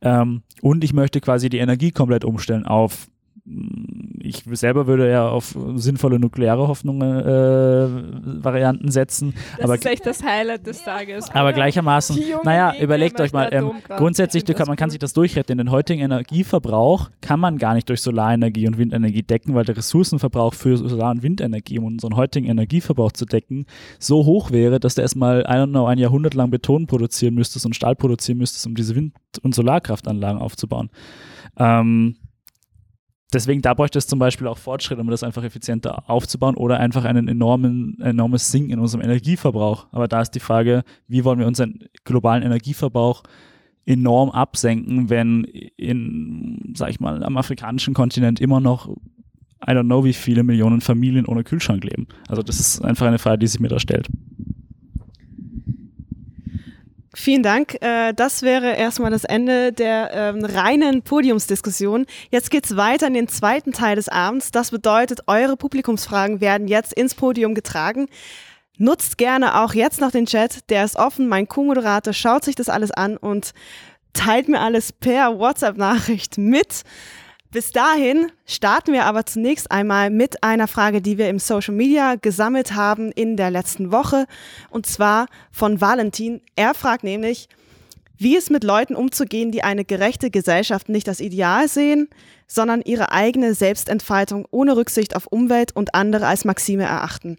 [0.00, 3.08] ähm, und ich möchte quasi die Energie komplett umstellen auf
[4.20, 9.34] ich selber würde ja auf sinnvolle nukleare Hoffnungen äh, Varianten setzen.
[9.56, 11.30] Das aber, ist echt das Highlight des Tages.
[11.30, 15.58] Aber gleichermaßen, naja, überlegt euch mal, ähm, grundsätzlich, kann, man kann sich das durchrechnen.
[15.58, 20.54] Den heutigen Energieverbrauch kann man gar nicht durch Solarenergie und Windenergie decken, weil der Ressourcenverbrauch
[20.54, 23.66] für Solar- und Windenergie, um unseren heutigen Energieverbrauch zu decken,
[23.98, 27.94] so hoch wäre, dass du erstmal know, ein Jahrhundert lang Beton produzieren müsstest und Stahl
[27.94, 30.88] produzieren müsstest, um diese Wind- und Solarkraftanlagen aufzubauen.
[31.58, 32.16] Ähm,
[33.34, 37.04] deswegen, da bräuchte es zum Beispiel auch Fortschritt, um das einfach effizienter aufzubauen oder einfach
[37.04, 39.86] ein enormen, enormes Sinken in unserem Energieverbrauch.
[39.92, 43.22] Aber da ist die Frage, wie wollen wir unseren globalen Energieverbrauch
[43.86, 48.88] enorm absenken, wenn in, sag ich mal, am afrikanischen Kontinent immer noch
[49.66, 52.06] I don't know, wie viele Millionen Familien ohne Kühlschrank leben.
[52.28, 54.08] Also das ist einfach eine Frage, die sich mir da stellt.
[57.16, 57.80] Vielen Dank.
[57.80, 62.06] Äh, das wäre erstmal das Ende der ähm, reinen Podiumsdiskussion.
[62.30, 64.50] Jetzt geht's weiter in den zweiten Teil des Abends.
[64.50, 68.08] Das bedeutet, eure Publikumsfragen werden jetzt ins Podium getragen.
[68.78, 70.68] Nutzt gerne auch jetzt noch den Chat.
[70.70, 71.28] Der ist offen.
[71.28, 73.52] Mein Co-Moderator schaut sich das alles an und
[74.12, 76.82] teilt mir alles per WhatsApp-Nachricht mit.
[77.54, 82.16] Bis dahin starten wir aber zunächst einmal mit einer Frage, die wir im Social Media
[82.16, 84.26] gesammelt haben in der letzten Woche.
[84.70, 86.40] Und zwar von Valentin.
[86.56, 87.48] Er fragt nämlich,
[88.18, 92.08] wie es mit Leuten umzugehen, die eine gerechte Gesellschaft nicht als Ideal sehen,
[92.48, 97.38] sondern ihre eigene Selbstentfaltung ohne Rücksicht auf Umwelt und andere als Maxime erachten.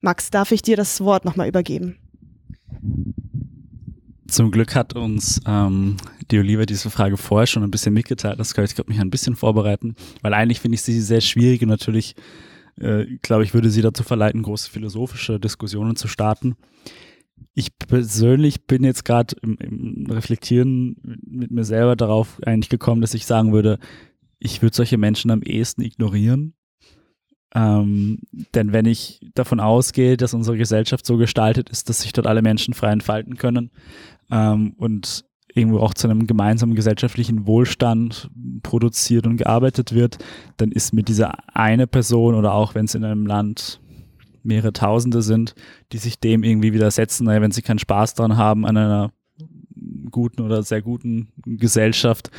[0.00, 1.98] Max, darf ich dir das Wort nochmal übergeben?
[4.28, 5.96] Zum Glück hat uns ähm,
[6.30, 8.38] die Oliver diese Frage vorher schon ein bisschen mitgeteilt.
[8.38, 11.62] Das kann ich, glaube mich ein bisschen vorbereiten, weil eigentlich finde ich sie sehr schwierig
[11.62, 12.14] und natürlich,
[12.78, 16.56] äh, glaube ich, würde sie dazu verleiten, große philosophische Diskussionen zu starten.
[17.54, 20.96] Ich persönlich bin jetzt gerade im, im Reflektieren
[21.26, 23.78] mit mir selber darauf eigentlich gekommen, dass ich sagen würde,
[24.38, 26.54] ich würde solche Menschen am ehesten ignorieren,
[27.54, 28.18] ähm,
[28.54, 32.42] denn wenn ich davon ausgehe, dass unsere Gesellschaft so gestaltet ist, dass sich dort alle
[32.42, 33.70] Menschen frei entfalten können
[34.30, 35.24] ähm, und
[35.54, 38.30] irgendwo auch zu einem gemeinsamen gesellschaftlichen Wohlstand
[38.62, 40.18] produziert und gearbeitet wird,
[40.58, 43.80] dann ist mir diese eine Person oder auch wenn es in einem Land
[44.42, 45.54] mehrere Tausende sind,
[45.92, 49.12] die sich dem irgendwie widersetzen, naja, wenn sie keinen Spaß daran haben an einer
[50.10, 52.30] guten oder sehr guten Gesellschaft,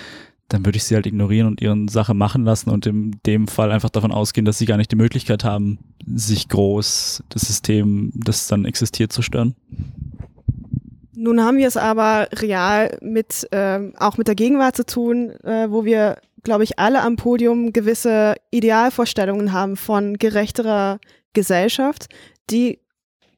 [0.47, 3.71] dann würde ich sie halt ignorieren und ihren Sache machen lassen und in dem Fall
[3.71, 8.47] einfach davon ausgehen, dass sie gar nicht die Möglichkeit haben, sich groß das System, das
[8.47, 9.55] dann existiert, zu stören.
[11.20, 15.65] Nun haben wir es aber real mit ähm, auch mit der Gegenwart zu tun, äh,
[15.72, 20.99] wo wir, glaube ich, alle am Podium gewisse Idealvorstellungen haben von gerechterer
[21.34, 22.05] Gesellschaft,
[22.51, 22.82] die,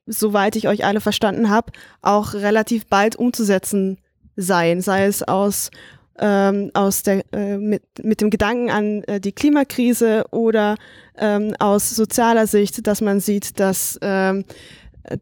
[0.05, 1.71] soweit ich euch alle verstanden habe,
[2.01, 3.97] auch relativ bald umzusetzen
[4.35, 5.71] seien, sei es aus
[6.19, 10.75] ähm, aus der, äh, mit, mit dem Gedanken an äh, die Klimakrise oder
[11.17, 14.43] ähm, aus sozialer Sicht, dass man sieht, dass ähm,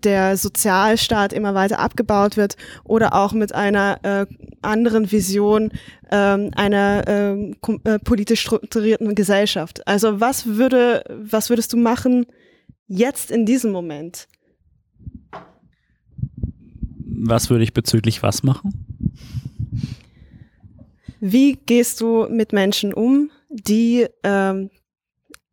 [0.04, 4.26] der Sozialstaat immer weiter abgebaut wird oder auch mit einer äh,
[4.62, 5.72] anderen Vision
[6.12, 9.86] ähm, einer ähm, äh, politisch strukturierten Gesellschaft.
[9.88, 12.26] Also was würde, was würdest du machen
[12.88, 14.28] jetzt in diesem Moment?
[17.06, 18.86] Was würde ich bezüglich was machen?
[21.20, 24.70] Wie gehst du mit Menschen um, die ähm,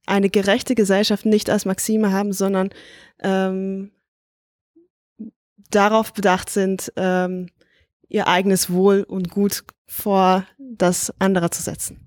[0.07, 2.71] eine gerechte Gesellschaft nicht als Maxime haben, sondern
[3.23, 3.91] ähm,
[5.71, 7.49] darauf bedacht sind, ähm,
[8.09, 12.01] ihr eigenes Wohl und Gut vor das anderer zu setzen?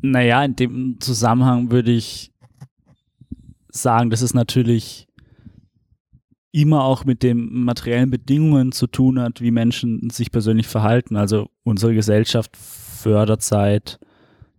[0.00, 2.30] Naja, in dem Zusammenhang würde ich
[3.70, 5.08] sagen, dass es natürlich
[6.52, 11.16] immer auch mit den materiellen Bedingungen zu tun hat, wie Menschen sich persönlich verhalten.
[11.16, 13.98] Also unsere Gesellschaft fördert seit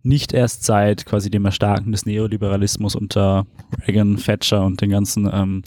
[0.02, 3.46] nicht erst seit quasi dem Erstarken des Neoliberalismus unter
[3.86, 5.62] Reagan, Thatcher und den ganzen ähm,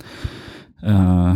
[0.82, 1.36] äh,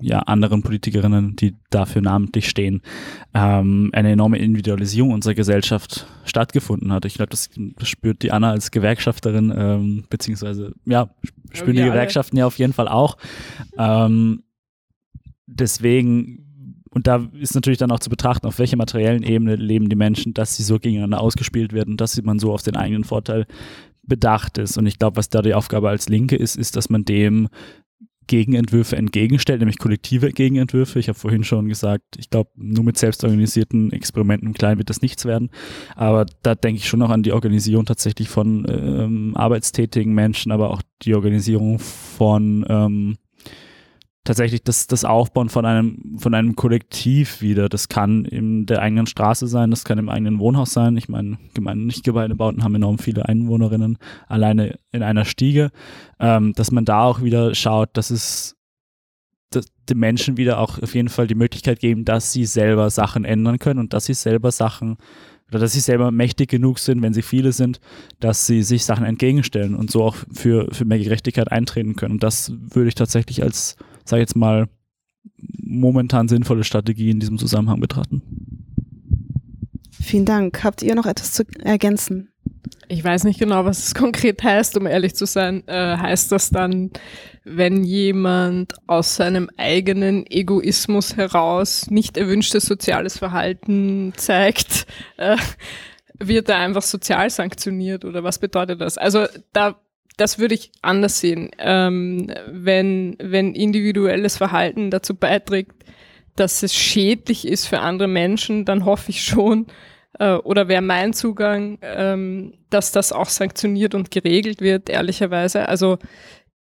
[0.00, 2.82] ja, anderen Politikerinnen, die dafür namentlich stehen,
[3.32, 7.06] ähm, eine enorme Individualisierung unserer Gesellschaft stattgefunden hat.
[7.06, 11.08] Ich glaube, das, das, spürt die Anna als Gewerkschafterin, ähm, beziehungsweise, ja,
[11.52, 12.40] spüren die Gewerkschaften alle.
[12.40, 13.16] ja auf jeden Fall auch.
[13.78, 14.42] Ähm,
[15.46, 16.44] deswegen
[16.90, 20.32] und da ist natürlich dann auch zu betrachten, auf welcher materiellen Ebene leben die Menschen,
[20.32, 23.46] dass sie so gegeneinander ausgespielt werden, dass man so auf den eigenen Vorteil
[24.06, 24.76] bedacht ist.
[24.76, 27.48] Und ich glaube, was da die Aufgabe als Linke ist, ist, dass man dem
[28.26, 30.98] Gegenentwürfe entgegenstellt, nämlich kollektive Gegenentwürfe.
[30.98, 35.02] Ich habe vorhin schon gesagt, ich glaube, nur mit selbstorganisierten Experimenten im Kleinen wird das
[35.02, 35.50] nichts werden.
[35.94, 40.70] Aber da denke ich schon noch an die Organisierung tatsächlich von ähm, arbeitstätigen Menschen, aber
[40.70, 43.16] auch die Organisierung von ähm,
[44.24, 47.68] tatsächlich das, das Aufbauen von einem, von einem Kollektiv wieder.
[47.68, 50.96] Das kann in der eigenen Straße sein, das kann im eigenen Wohnhaus sein.
[50.96, 55.70] Ich meine, Gemeinden, nicht Gebäudebauten haben enorm viele Einwohnerinnen alleine in einer Stiege.
[56.18, 58.56] Ähm, dass man da auch wieder schaut, dass es
[59.50, 63.24] dass den Menschen wieder auch auf jeden Fall die Möglichkeit geben, dass sie selber Sachen
[63.24, 64.96] ändern können und dass sie selber Sachen
[65.48, 67.78] oder dass sie selber mächtig genug sind, wenn sie viele sind,
[68.18, 72.14] dass sie sich Sachen entgegenstellen und so auch für, für mehr Gerechtigkeit eintreten können.
[72.14, 74.68] Und das würde ich tatsächlich als sage jetzt mal,
[75.36, 78.22] momentan sinnvolle Strategie in diesem Zusammenhang betrachten.
[79.90, 80.62] Vielen Dank.
[80.62, 82.28] Habt ihr noch etwas zu ergänzen?
[82.88, 85.66] Ich weiß nicht genau, was es konkret heißt, um ehrlich zu sein.
[85.66, 86.90] Äh, heißt das dann,
[87.44, 94.86] wenn jemand aus seinem eigenen Egoismus heraus nicht erwünschtes soziales Verhalten zeigt,
[95.16, 95.36] äh,
[96.18, 98.98] wird er einfach sozial sanktioniert oder was bedeutet das?
[98.98, 99.76] Also da
[100.16, 101.50] das würde ich anders sehen.
[101.58, 105.84] Ähm, wenn, wenn individuelles Verhalten dazu beiträgt,
[106.36, 109.66] dass es schädlich ist für andere Menschen, dann hoffe ich schon,
[110.18, 115.68] äh, oder wäre mein Zugang, ähm, dass das auch sanktioniert und geregelt wird, ehrlicherweise.
[115.68, 115.98] Also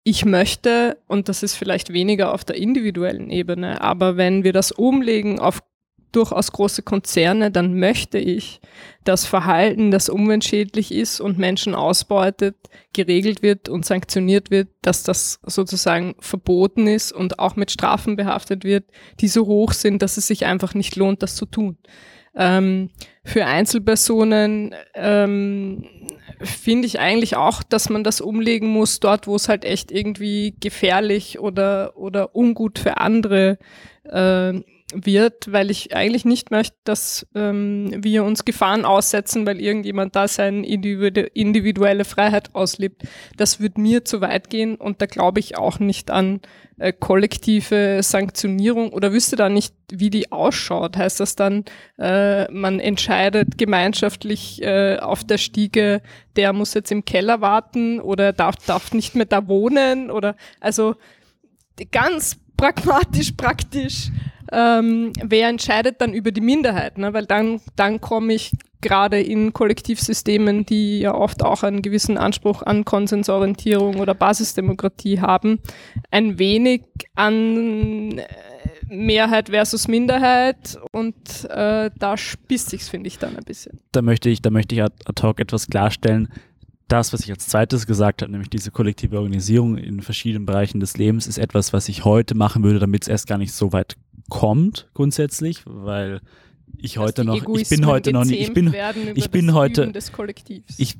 [0.03, 4.71] ich möchte, und das ist vielleicht weniger auf der individuellen Ebene, aber wenn wir das
[4.71, 5.61] umlegen auf
[6.15, 8.61] durchaus große Konzerne, dann möchte ich,
[9.03, 12.55] dass Verhalten, das umweltschädlich ist und Menschen ausbeutet,
[12.93, 18.63] geregelt wird und sanktioniert wird, dass das sozusagen verboten ist und auch mit Strafen behaftet
[18.63, 18.85] wird,
[19.19, 21.77] die so hoch sind, dass es sich einfach nicht lohnt, das zu tun.
[22.35, 22.89] Ähm,
[23.23, 25.85] für Einzelpersonen ähm,
[26.41, 30.55] finde ich eigentlich auch, dass man das umlegen muss, dort, wo es halt echt irgendwie
[30.59, 33.59] gefährlich oder, oder ungut für andere
[34.05, 34.53] äh,
[34.93, 40.27] wird, weil ich eigentlich nicht möchte, dass ähm, wir uns Gefahren aussetzen, weil irgendjemand da
[40.27, 43.03] seine individuelle Freiheit auslebt.
[43.37, 46.41] Das wird mir zu weit gehen und da glaube ich auch nicht an
[46.77, 50.97] äh, kollektive Sanktionierung oder wüsste da nicht, wie die ausschaut.
[50.97, 51.65] Heißt das dann,
[51.97, 56.01] äh, man entscheidet gemeinschaftlich äh, auf der Stiege,
[56.35, 60.95] der muss jetzt im Keller warten oder darf, darf nicht mehr da wohnen oder also
[61.91, 64.09] ganz pragmatisch, praktisch
[64.51, 66.97] ähm, wer entscheidet dann über die Minderheit?
[66.97, 67.13] Ne?
[67.13, 68.51] Weil dann, dann komme ich
[68.83, 75.59] gerade in Kollektivsystemen, die ja oft auch einen gewissen Anspruch an Konsensorientierung oder Basisdemokratie haben,
[76.11, 76.83] ein wenig
[77.15, 78.27] an äh,
[78.89, 81.15] Mehrheit versus Minderheit und
[81.49, 83.79] äh, da spießt sich's, finde ich, dann ein bisschen.
[83.91, 86.27] Da möchte ich, da möchte ich ad hoc etwas klarstellen.
[86.89, 90.97] Das, was ich als zweites gesagt habe, nämlich diese kollektive Organisierung in verschiedenen Bereichen des
[90.97, 93.95] Lebens, ist etwas, was ich heute machen würde, damit es erst gar nicht so weit
[94.29, 96.21] kommt grundsätzlich, weil
[96.77, 98.73] ich heute noch, ich bin heute noch nicht, ich bin,
[99.15, 99.91] ich bin heute,
[100.77, 100.97] ich,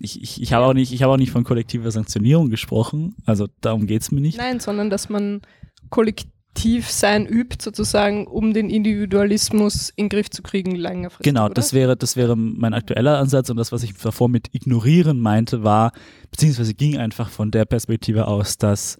[0.00, 3.48] ich, ich, ich habe auch nicht, ich habe auch nicht von kollektiver Sanktionierung gesprochen, also
[3.60, 4.38] darum geht es mir nicht.
[4.38, 5.42] Nein, sondern dass man
[5.90, 11.24] kollektiv sein übt, sozusagen, um den Individualismus in den Griff zu kriegen, längerfristig.
[11.24, 11.54] Genau, oder?
[11.54, 15.62] das wäre, das wäre mein aktueller Ansatz und das, was ich davor mit ignorieren meinte,
[15.64, 15.92] war,
[16.30, 18.98] beziehungsweise ging einfach von der Perspektive aus, dass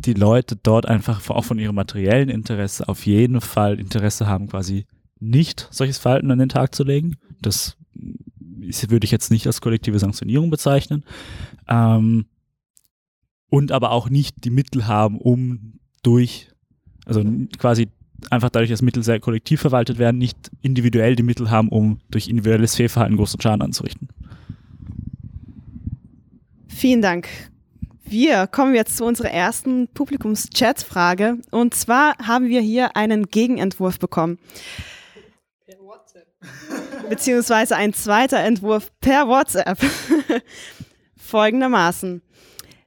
[0.00, 4.86] die Leute dort einfach auch von ihrem materiellen Interesse auf jeden Fall Interesse haben, quasi
[5.18, 7.16] nicht solches Verhalten an den Tag zu legen.
[7.40, 7.76] Das
[8.88, 11.04] würde ich jetzt nicht als kollektive Sanktionierung bezeichnen.
[11.68, 12.26] Ähm,
[13.48, 16.48] und aber auch nicht die Mittel haben, um durch,
[17.04, 17.22] also
[17.58, 17.88] quasi
[18.30, 22.28] einfach dadurch, dass Mittel sehr kollektiv verwaltet werden, nicht individuell die Mittel haben, um durch
[22.28, 24.08] individuelles Fehlverhalten großen Schaden anzurichten.
[26.68, 27.28] Vielen Dank.
[28.10, 31.38] Wir kommen jetzt zu unserer ersten Publikums-Chat-Frage.
[31.52, 34.40] Und zwar haben wir hier einen Gegenentwurf bekommen.
[37.08, 39.78] Beziehungsweise ein zweiter Entwurf per WhatsApp.
[41.16, 42.20] Folgendermaßen.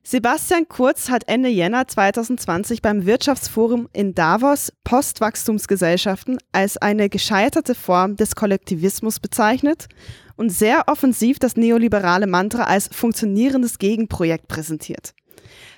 [0.06, 8.18] Sebastian Kurz hat Ende Jänner 2020 beim Wirtschaftsforum in Davos Postwachstumsgesellschaften als eine gescheiterte Form
[8.18, 9.88] des Kollektivismus bezeichnet
[10.36, 15.14] und sehr offensiv das neoliberale Mantra als funktionierendes Gegenprojekt präsentiert.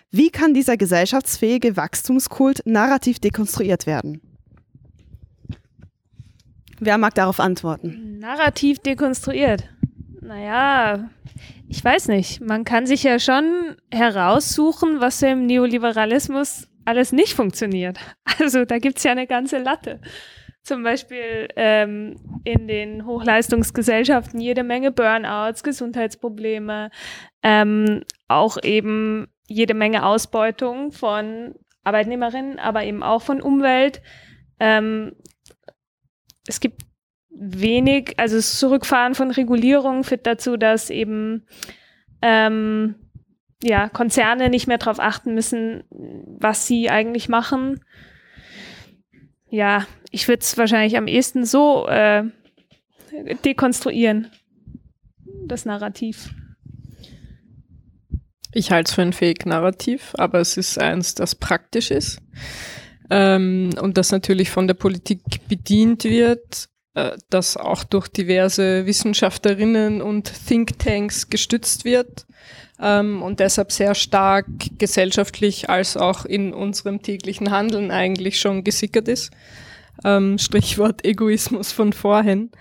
[0.10, 4.22] Wie kann dieser gesellschaftsfähige Wachstumskult narrativ dekonstruiert werden?
[6.80, 8.18] Wer mag darauf antworten?
[8.20, 9.70] Narrativ dekonstruiert.
[10.26, 11.12] Naja,
[11.68, 12.42] ich weiß nicht.
[12.42, 18.00] Man kann sich ja schon heraussuchen, was im Neoliberalismus alles nicht funktioniert.
[18.38, 20.02] Also da gibt es ja eine ganze Latte.
[20.62, 26.90] Zum Beispiel ähm, in den Hochleistungsgesellschaften jede Menge Burnouts, Gesundheitsprobleme,
[27.44, 31.56] ähm, auch eben jede Menge Ausbeutung von
[31.86, 34.02] Arbeitnehmerinnen, aber eben auch von Umwelt.
[34.60, 35.16] Ähm,
[36.46, 36.82] es gibt
[37.38, 41.46] wenig, also das Zurückfahren von Regulierung führt dazu, dass eben
[42.22, 42.96] ähm,
[43.62, 47.82] ja, Konzerne nicht mehr darauf achten müssen, was sie eigentlich machen.
[49.50, 52.24] Ja, ich würde es wahrscheinlich am ehesten so äh,
[53.44, 54.32] dekonstruieren,
[55.46, 56.30] das Narrativ.
[58.54, 62.22] Ich halte es für ein Fake-Narrativ, aber es ist eins, das praktisch ist
[63.10, 66.70] ähm, und das natürlich von der Politik bedient wird
[67.30, 72.26] das auch durch diverse Wissenschaftlerinnen und Thinktanks gestützt wird
[72.80, 74.46] ähm, und deshalb sehr stark
[74.78, 79.32] gesellschaftlich als auch in unserem täglichen Handeln eigentlich schon gesickert ist.
[80.04, 82.52] Ähm, Strichwort Egoismus von vorhin.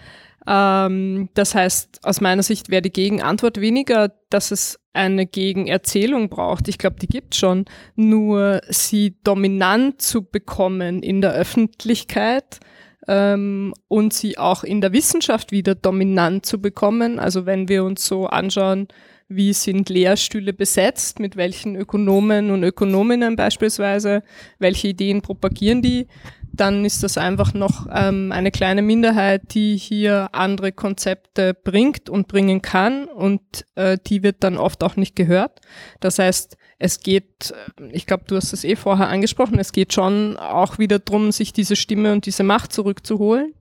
[0.47, 6.69] Ähm, das heißt, aus meiner Sicht wäre die Gegenantwort weniger, dass es eine Gegenerzählung braucht.
[6.69, 7.65] Ich glaube, die gibt schon.
[7.97, 12.61] Nur sie dominant zu bekommen in der Öffentlichkeit
[13.09, 17.19] ähm, und sie auch in der Wissenschaft wieder dominant zu bekommen.
[17.19, 18.89] Also wenn wir uns so anschauen,
[19.29, 24.23] wie sind Lehrstühle besetzt, mit welchen Ökonomen und Ökonominnen beispielsweise,
[24.59, 26.07] welche Ideen propagieren die,
[26.53, 32.29] dann ist das einfach noch ähm, eine kleine Minderheit, die hier andere Konzepte bringt und
[32.29, 33.43] bringen kann und
[33.75, 35.61] äh, die wird dann oft auch nicht gehört.
[36.01, 39.95] Das heißt, es geht, äh, ich glaube, du hast es eh vorher angesprochen, es geht
[39.95, 43.55] schon auch wieder darum, sich diese Stimme und diese Macht zurückzuholen.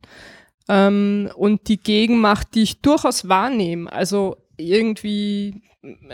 [0.68, 5.62] Ähm, und die Gegenmacht, die ich durchaus wahrnehme, also irgendwie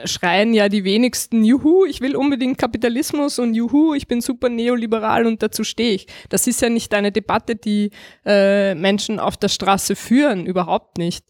[0.05, 5.28] schreien ja die wenigsten, juhu, ich will unbedingt Kapitalismus und juhu, ich bin super neoliberal
[5.28, 6.07] und dazu stehe ich.
[6.30, 7.91] Das ist ja nicht eine Debatte, die
[8.26, 11.24] äh, Menschen auf der Straße führen, überhaupt nicht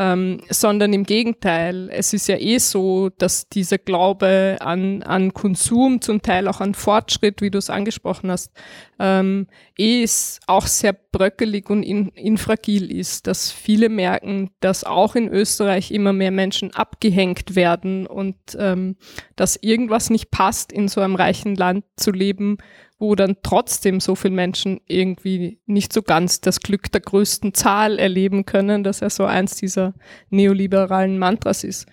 [0.00, 1.90] ähm, sondern im Gegenteil.
[1.92, 6.72] Es ist ja eh so, dass dieser Glaube an, an Konsum, zum Teil auch an
[6.72, 8.50] Fortschritt, wie du es angesprochen hast,
[8.98, 9.46] ähm,
[9.76, 15.28] eh ist auch sehr bröckelig und in, infragil ist, dass viele merken, dass auch in
[15.28, 18.96] Österreich immer mehr Menschen abgehängt werden und ähm,
[19.36, 22.56] dass irgendwas nicht passt, in so einem reichen Land zu leben,
[23.00, 27.98] wo dann trotzdem so viele Menschen irgendwie nicht so ganz das Glück der größten Zahl
[27.98, 29.94] erleben können, dass er so eins dieser
[30.28, 31.86] neoliberalen Mantras ist.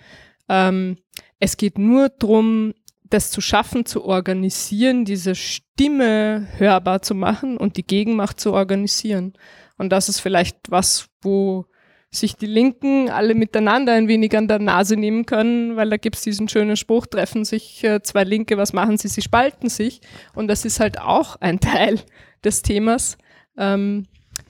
[0.50, 0.98] Ähm,
[1.40, 2.74] es geht nur darum,
[3.10, 9.34] das zu schaffen, zu organisieren, diese Stimme hörbar zu machen und die Gegenmacht zu organisieren.
[9.78, 11.66] Und das ist vielleicht was, wo
[12.10, 16.16] sich die Linken alle miteinander ein wenig an der Nase nehmen können, weil da gibt
[16.16, 19.08] es diesen schönen Spruch, treffen sich äh, zwei Linke, was machen sie?
[19.08, 20.02] Sie spalten sich.
[20.34, 22.00] Und das ist halt auch ein Teil
[22.44, 23.18] des Themas,
[23.58, 24.08] ähm,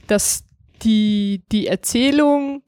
[0.08, 0.44] dass
[0.84, 2.64] die, die Erzählung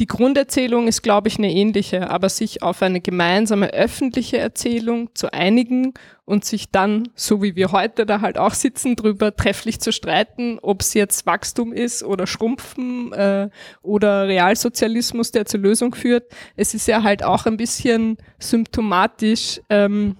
[0.00, 5.32] die Grunderzählung ist, glaube ich, eine ähnliche, aber sich auf eine gemeinsame öffentliche Erzählung zu
[5.32, 9.92] einigen und sich dann, so wie wir heute da halt auch sitzen, drüber trefflich zu
[9.92, 13.50] streiten, ob es jetzt Wachstum ist oder Schrumpfen äh,
[13.82, 16.24] oder Realsozialismus, der zur Lösung führt.
[16.56, 19.60] Es ist ja halt auch ein bisschen symptomatisch.
[19.70, 20.16] Ähm,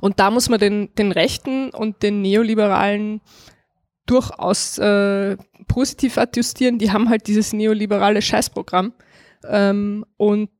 [0.00, 3.22] und da muss man den, den Rechten und den Neoliberalen
[4.06, 5.36] durchaus äh,
[5.68, 6.78] positiv adjustieren.
[6.78, 8.92] Die haben halt dieses neoliberale Scheißprogramm
[9.48, 10.50] ähm, und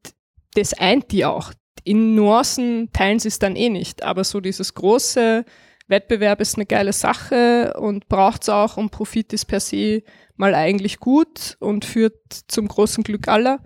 [0.54, 1.52] das eint die auch.
[1.84, 5.44] In Nuancen teilen sie es dann eh nicht, aber so dieses große
[5.86, 10.02] Wettbewerb ist eine geile Sache und braucht es auch und Profit ist per se
[10.36, 12.16] mal eigentlich gut und führt
[12.48, 13.60] zum großen Glück aller.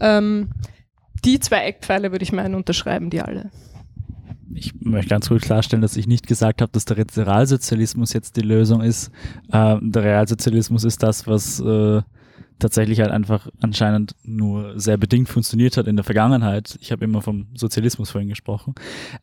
[0.00, 0.50] Ähm,
[1.24, 3.50] die zwei Eckpfeile würde ich meinen unterschreiben, die alle.
[4.54, 8.42] Ich möchte ganz gut klarstellen, dass ich nicht gesagt habe, dass der Realsozialismus jetzt die
[8.42, 9.10] Lösung ist.
[9.50, 12.02] Äh, der Realsozialismus ist das, was äh,
[12.58, 16.78] tatsächlich halt einfach anscheinend nur sehr bedingt funktioniert hat in der Vergangenheit.
[16.80, 18.74] Ich habe immer vom Sozialismus vorhin gesprochen.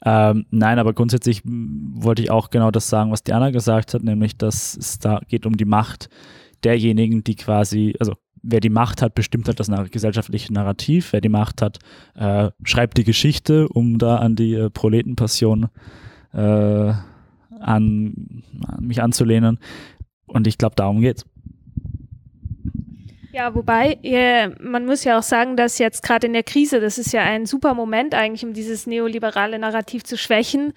[0.03, 4.37] Ähm, nein, aber grundsätzlich wollte ich auch genau das sagen, was Diana gesagt hat, nämlich,
[4.37, 6.09] dass es da geht um die Macht
[6.63, 11.13] derjenigen, die quasi, also wer die Macht hat, bestimmt halt das gesellschaftliche Narrativ.
[11.13, 11.79] Wer die Macht hat,
[12.15, 15.67] äh, schreibt die Geschichte, um da an die äh, Proletenpassion
[16.33, 17.03] äh, an,
[17.59, 19.59] an mich anzulehnen.
[20.27, 21.25] Und ich glaube, darum geht's.
[23.31, 26.97] Ja, wobei, äh, man muss ja auch sagen, dass jetzt gerade in der Krise, das
[26.97, 30.73] ist ja ein super Moment eigentlich, um dieses neoliberale Narrativ zu schwächen,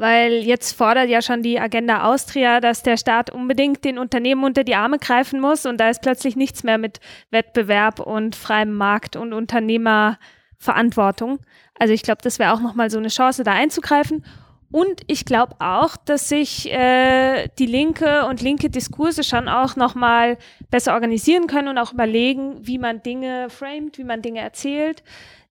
[0.00, 4.64] weil jetzt fordert ja schon die Agenda Austria, dass der Staat unbedingt den Unternehmen unter
[4.64, 9.16] die Arme greifen muss und da ist plötzlich nichts mehr mit Wettbewerb und freiem Markt
[9.16, 11.40] und Unternehmerverantwortung.
[11.78, 14.24] Also ich glaube, das wäre auch nochmal so eine Chance, da einzugreifen.
[14.72, 20.38] Und ich glaube auch, dass sich äh, die Linke und linke Diskurse schon auch nochmal
[20.70, 25.02] besser organisieren können und auch überlegen, wie man Dinge framet, wie man Dinge erzählt.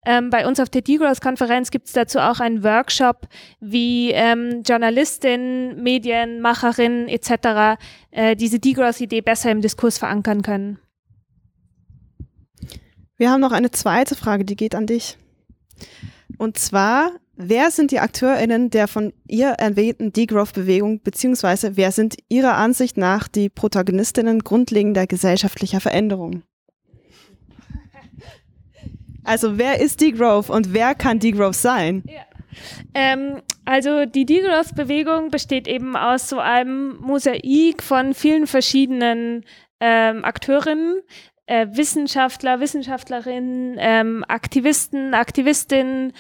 [0.05, 3.27] Ähm, bei uns auf der Degrowth-Konferenz gibt es dazu auch einen Workshop,
[3.59, 7.79] wie ähm, Journalistinnen, Medienmacherinnen etc.
[8.11, 10.79] Äh, diese Degrowth-Idee besser im Diskurs verankern können.
[13.17, 15.17] Wir haben noch eine zweite Frage, die geht an dich.
[16.37, 22.55] Und zwar, wer sind die AkteurInnen der von ihr erwähnten Degrowth-Bewegung, beziehungsweise wer sind Ihrer
[22.55, 26.43] Ansicht nach die Protagonistinnen grundlegender gesellschaftlicher Veränderungen?
[29.23, 32.03] Also wer ist Degrowth und wer kann Degrowth sein?
[32.07, 32.21] Ja.
[32.93, 39.45] Ähm, also die Degrowth-Bewegung besteht eben aus so einem Mosaik von vielen verschiedenen
[39.79, 41.01] ähm, Akteurinnen,
[41.45, 46.13] äh, Wissenschaftler, Wissenschaftlerinnen, ähm, Aktivisten, Aktivistinnen.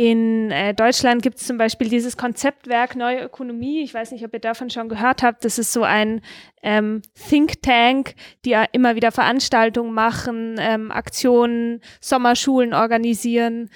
[0.00, 3.82] In äh, Deutschland gibt es zum Beispiel dieses Konzeptwerk Neue Ökonomie.
[3.82, 5.44] Ich weiß nicht, ob ihr davon schon gehört habt.
[5.44, 6.22] Das ist so ein
[6.62, 8.14] ähm, Think Tank,
[8.46, 13.68] die ja immer wieder Veranstaltungen machen, ähm, Aktionen, Sommerschulen organisieren.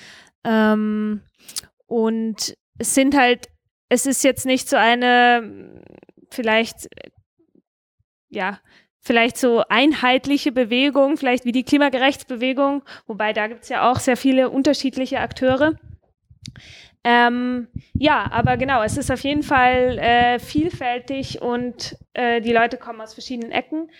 [0.44, 1.20] Ähm,
[1.88, 3.50] und es sind halt,
[3.90, 5.82] es ist jetzt nicht so eine,
[6.30, 6.88] vielleicht,
[8.30, 8.60] ja,
[8.98, 14.16] vielleicht so einheitliche Bewegung, vielleicht wie die Klimagerechtsbewegung, wobei da gibt es ja auch sehr
[14.16, 15.74] viele unterschiedliche Akteure.
[17.04, 22.78] Ähm, ja, aber genau, es ist auf jeden Fall äh, vielfältig und äh, die Leute
[22.78, 23.90] kommen aus verschiedenen Ecken.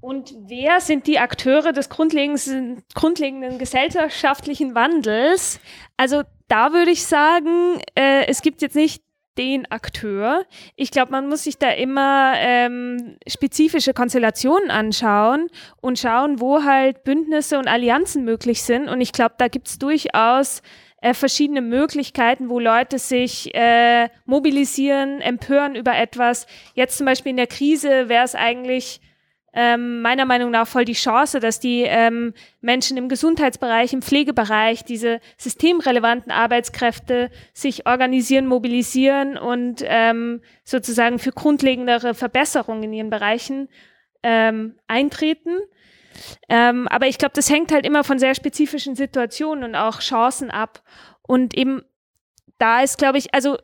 [0.00, 5.60] Und wer sind die Akteure des grundlegenden, grundlegenden gesellschaftlichen Wandels?
[5.96, 9.04] Also da würde ich sagen, äh, es gibt jetzt nicht
[9.38, 10.44] den Akteur.
[10.76, 15.48] Ich glaube, man muss sich da immer ähm, spezifische Konstellationen anschauen
[15.80, 18.88] und schauen, wo halt Bündnisse und Allianzen möglich sind.
[18.88, 20.62] Und ich glaube, da gibt es durchaus
[21.02, 26.46] äh, verschiedene Möglichkeiten, wo Leute sich äh, mobilisieren, empören über etwas.
[26.74, 29.00] Jetzt zum Beispiel in der Krise wäre es eigentlich
[29.54, 34.84] ähm, meiner Meinung nach voll die Chance, dass die ähm, Menschen im Gesundheitsbereich, im Pflegebereich,
[34.84, 43.68] diese systemrelevanten Arbeitskräfte sich organisieren, mobilisieren und ähm, sozusagen für grundlegendere Verbesserungen in ihren Bereichen
[44.22, 45.58] ähm, eintreten.
[46.48, 50.50] Ähm, aber ich glaube, das hängt halt immer von sehr spezifischen Situationen und auch Chancen
[50.50, 50.82] ab.
[51.22, 51.82] Und eben
[52.58, 53.56] da ist, glaube ich, also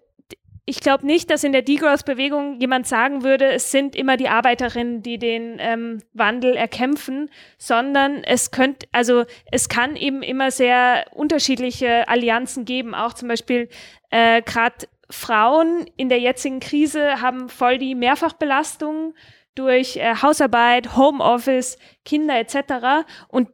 [0.69, 5.03] ich glaube nicht, dass in der Degrowth-Bewegung jemand sagen würde, es sind immer die Arbeiterinnen,
[5.03, 12.07] die den ähm, Wandel erkämpfen, sondern es könnte, also es kann eben immer sehr unterschiedliche
[12.07, 12.95] Allianzen geben.
[12.95, 13.71] Auch zum Beispiel
[14.11, 19.15] äh, gerade Frauen in der jetzigen Krise haben voll die Mehrfachbelastung
[19.59, 23.07] durch äh, Hausarbeit, Homeoffice, Kinder etc.
[23.29, 23.49] Und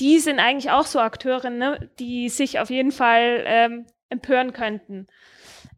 [0.00, 5.06] die sind eigentlich auch so Akteurinnen, ne, die sich auf jeden Fall ähm, empören könnten.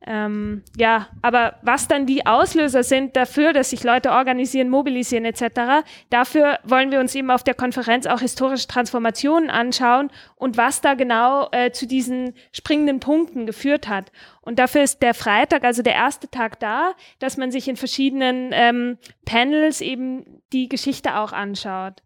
[0.07, 5.85] Ähm, ja, aber was dann die Auslöser sind dafür, dass sich Leute organisieren, mobilisieren etc.,
[6.09, 10.95] dafür wollen wir uns eben auf der Konferenz auch historische Transformationen anschauen und was da
[10.95, 14.13] genau äh, zu diesen springenden Punkten geführt hat.
[14.41, 18.51] Und dafür ist der Freitag, also der erste Tag da, dass man sich in verschiedenen
[18.53, 22.03] ähm, Panels eben die Geschichte auch anschaut.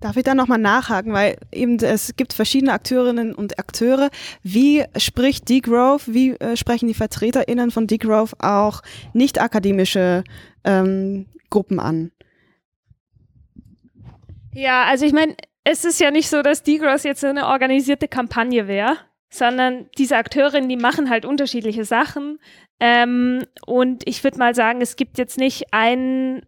[0.00, 4.10] Darf ich da nochmal nachhaken, weil eben es gibt verschiedene Akteurinnen und Akteure.
[4.42, 8.82] Wie spricht Degrowth, wie äh, sprechen die VertreterInnen von Degrowth auch
[9.12, 10.24] nicht akademische
[10.64, 12.12] ähm, Gruppen an?
[14.52, 18.66] Ja, also ich meine, es ist ja nicht so, dass Degrowth jetzt eine organisierte Kampagne
[18.66, 18.96] wäre,
[19.28, 22.38] sondern diese Akteurinnen, die machen halt unterschiedliche Sachen.
[22.80, 26.42] Ähm, und ich würde mal sagen, es gibt jetzt nicht einen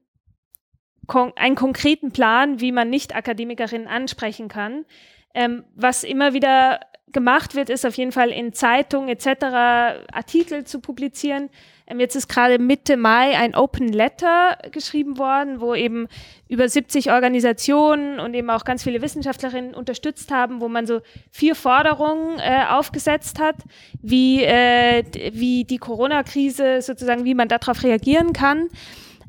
[1.15, 4.85] einen konkreten Plan, wie man Nicht-Akademikerinnen ansprechen kann.
[5.35, 6.81] Ähm, was immer wieder
[7.13, 9.45] gemacht wird, ist auf jeden Fall in Zeitungen etc.
[10.13, 11.51] Artikel zu publizieren.
[11.87, 16.09] Ähm, jetzt ist gerade Mitte Mai ein Open Letter geschrieben worden, wo eben
[16.49, 21.55] über 70 Organisationen und eben auch ganz viele Wissenschaftlerinnen unterstützt haben, wo man so vier
[21.55, 23.57] Forderungen äh, aufgesetzt hat,
[24.01, 28.69] wie, äh, wie die Corona-Krise sozusagen, wie man darauf reagieren kann.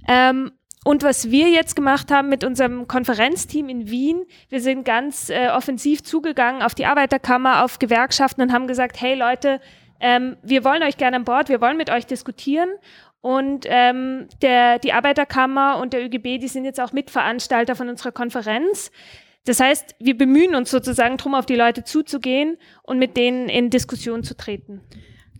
[0.07, 0.51] Ähm,
[0.84, 5.49] und was wir jetzt gemacht haben mit unserem Konferenzteam in Wien, wir sind ganz äh,
[5.49, 9.61] offensiv zugegangen auf die Arbeiterkammer, auf Gewerkschaften und haben gesagt, hey Leute,
[9.99, 12.69] ähm, wir wollen euch gerne an Bord, wir wollen mit euch diskutieren.
[13.22, 18.11] Und ähm, der, die Arbeiterkammer und der ÖGB, die sind jetzt auch Mitveranstalter von unserer
[18.11, 18.91] Konferenz.
[19.45, 23.69] Das heißt, wir bemühen uns sozusagen darum, auf die Leute zuzugehen und mit denen in
[23.69, 24.81] Diskussion zu treten.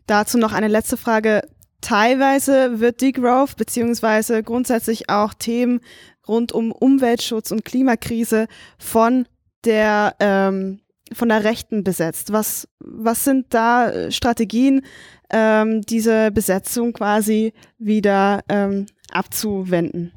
[0.08, 1.42] Dazu noch eine letzte Frage.
[1.84, 5.82] Teilweise wird Degrowth beziehungsweise grundsätzlich auch Themen
[6.26, 8.48] rund um Umweltschutz und Klimakrise
[8.78, 9.28] von
[9.66, 10.80] der ähm,
[11.12, 12.32] von der Rechten besetzt.
[12.32, 14.86] Was, was sind da äh, Strategien,
[15.30, 20.14] ähm, diese Besetzung quasi wieder ähm, abzuwenden?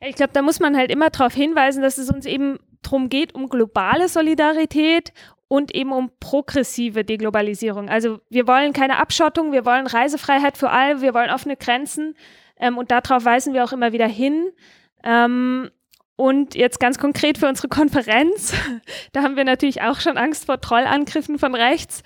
[0.00, 3.34] Ich glaube, da muss man halt immer darauf hinweisen, dass es uns eben darum geht,
[3.34, 5.12] um globale Solidarität
[5.48, 7.88] und eben um progressive Deglobalisierung.
[7.88, 12.14] Also wir wollen keine Abschottung, wir wollen Reisefreiheit für alle, wir wollen offene Grenzen
[12.58, 14.52] ähm, und darauf weisen wir auch immer wieder hin.
[15.02, 15.70] Ähm,
[16.16, 18.52] und jetzt ganz konkret für unsere Konferenz,
[19.12, 22.02] da haben wir natürlich auch schon Angst vor Trollangriffen von rechts.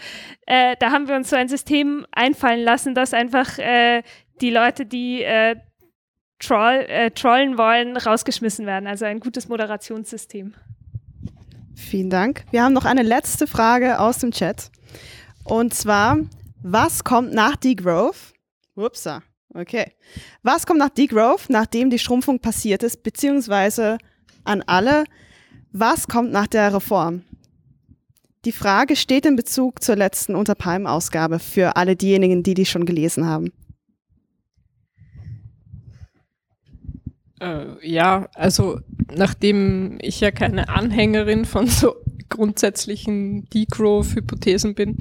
[0.47, 4.03] Äh, da haben wir uns so ein System einfallen lassen, dass einfach äh,
[4.41, 5.57] die Leute, die äh,
[6.39, 8.87] Troll, äh, trollen wollen, rausgeschmissen werden.
[8.89, 10.55] Also ein gutes Moderationssystem.
[11.75, 12.45] Vielen Dank.
[12.51, 14.71] Wir haben noch eine letzte Frage aus dem Chat.
[15.45, 16.19] Und zwar,
[16.63, 18.33] was kommt nach Degrowth?
[18.75, 19.23] Upsa.
[19.55, 19.93] Okay.
[20.43, 23.99] Was kommt nach Degrowth, nachdem die Schrumpfung passiert ist, beziehungsweise
[24.45, 25.05] an alle,
[25.73, 27.23] was kommt nach der Reform?
[28.45, 33.27] Die Frage steht in Bezug zur letzten Unterpalm-Ausgabe für alle diejenigen, die die schon gelesen
[33.27, 33.53] haben.
[37.43, 38.81] Äh, ja, also
[39.13, 41.97] nachdem ich ja keine Anhängerin von so
[42.29, 44.97] grundsätzlichen Degrowth-Hypothesen bin,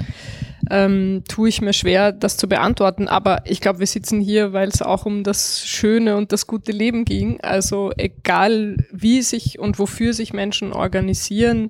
[0.69, 3.07] ähm, tue ich mir schwer, das zu beantworten.
[3.07, 6.71] Aber ich glaube, wir sitzen hier, weil es auch um das schöne und das gute
[6.71, 7.39] Leben ging.
[7.41, 11.69] Also egal, wie sich und wofür sich Menschen organisieren,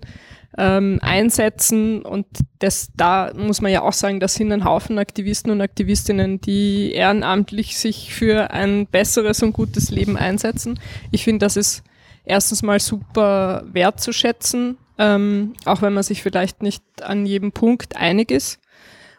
[0.57, 2.25] ähm, einsetzen und
[2.59, 6.91] das, da muss man ja auch sagen, das sind ein Haufen Aktivisten und Aktivistinnen, die
[6.91, 10.79] ehrenamtlich sich für ein besseres und gutes Leben einsetzen.
[11.11, 11.83] Ich finde, das ist
[12.25, 18.29] erstens mal super wertzuschätzen, ähm, auch wenn man sich vielleicht nicht an jedem Punkt einig
[18.29, 18.59] ist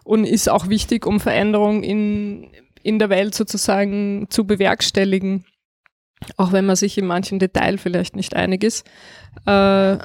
[0.05, 2.51] und ist auch wichtig, um Veränderung in,
[2.83, 5.45] in der Welt sozusagen zu bewerkstelligen,
[6.37, 8.87] auch wenn man sich in manchen Detail vielleicht nicht einig ist.
[9.47, 9.97] Äh,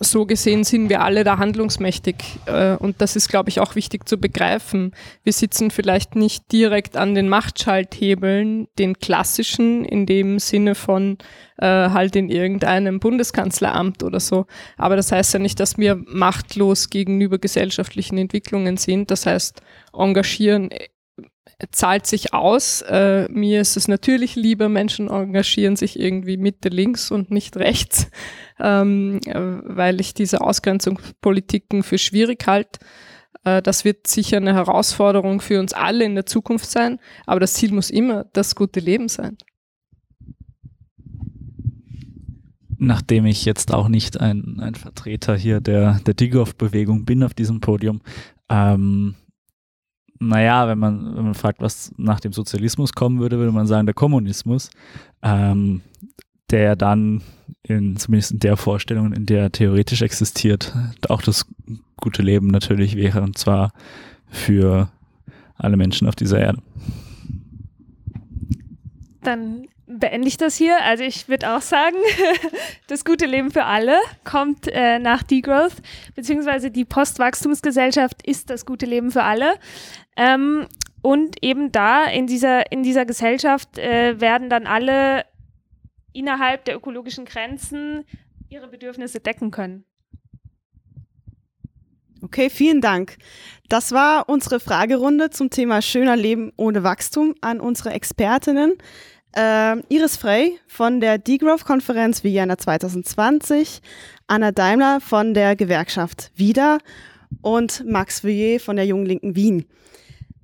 [0.00, 2.16] so gesehen sind wir alle da handlungsmächtig.
[2.46, 4.92] Äh, und das ist, glaube ich, auch wichtig zu begreifen.
[5.22, 11.18] Wir sitzen vielleicht nicht direkt an den Machtschalthebeln, den klassischen, in dem Sinne von
[11.58, 14.46] äh, halt in irgendeinem Bundeskanzleramt oder so.
[14.76, 19.10] Aber das heißt ja nicht, dass wir machtlos gegenüber gesellschaftlichen Entwicklungen sind.
[19.10, 19.62] Das heißt,
[19.92, 20.70] engagieren
[21.70, 22.82] zahlt sich aus.
[22.82, 28.10] Äh, mir ist es natürlich lieber, Menschen engagieren sich irgendwie Mitte links und nicht rechts,
[28.58, 32.80] ähm, äh, weil ich diese Ausgrenzungspolitiken für schwierig halte.
[33.44, 37.54] Äh, das wird sicher eine Herausforderung für uns alle in der Zukunft sein, aber das
[37.54, 39.36] Ziel muss immer das gute Leben sein.
[42.78, 47.60] Nachdem ich jetzt auch nicht ein, ein Vertreter hier der, der Digoff-Bewegung bin auf diesem
[47.60, 48.00] Podium,
[48.48, 49.14] ähm,
[50.28, 53.86] naja, wenn man, wenn man fragt, was nach dem Sozialismus kommen würde, würde man sagen,
[53.86, 54.70] der Kommunismus,
[55.22, 55.82] ähm,
[56.50, 57.22] der dann
[57.62, 60.74] in, zumindest in der Vorstellung, in der er theoretisch existiert,
[61.08, 61.46] auch das
[61.96, 63.72] gute Leben natürlich wäre, und zwar
[64.28, 64.90] für
[65.56, 66.58] alle Menschen auf dieser Erde.
[69.22, 70.82] Dann beende ich das hier.
[70.82, 71.96] Also ich würde auch sagen,
[72.86, 75.76] das gute Leben für alle kommt äh, nach Degrowth,
[76.14, 79.54] beziehungsweise die Postwachstumsgesellschaft ist das gute Leben für alle.
[80.16, 80.66] Ähm,
[81.02, 85.24] und eben da in dieser, in dieser Gesellschaft äh, werden dann alle
[86.12, 88.04] innerhalb der ökologischen Grenzen
[88.48, 89.84] ihre Bedürfnisse decken können.
[92.22, 93.16] Okay, vielen Dank.
[93.68, 98.74] Das war unsere Fragerunde zum Thema schöner Leben ohne Wachstum an unsere Expertinnen.
[99.34, 103.80] Äh, Iris Frey von der Degrowth-Konferenz Vienna 2020,
[104.26, 106.78] Anna Daimler von der Gewerkschaft WIDA
[107.40, 109.64] und Max Vuillet von der Jungen Linken Wien.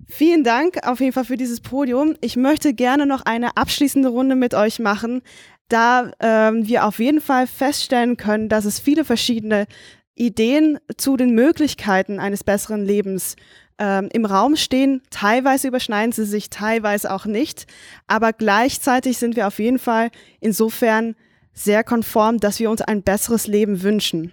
[0.07, 2.17] Vielen Dank auf jeden Fall für dieses Podium.
[2.23, 5.21] Ich möchte gerne noch eine abschließende Runde mit euch machen,
[5.69, 9.67] da ähm, wir auf jeden Fall feststellen können, dass es viele verschiedene
[10.15, 13.37] Ideen zu den Möglichkeiten eines besseren Lebens
[13.79, 15.03] ähm, im Raum stehen.
[15.11, 17.67] Teilweise überschneiden sie sich, teilweise auch nicht.
[18.07, 20.11] Aber gleichzeitig sind wir auf jeden Fall
[20.41, 21.15] insofern
[21.53, 24.33] sehr konform, dass wir uns ein besseres Leben wünschen.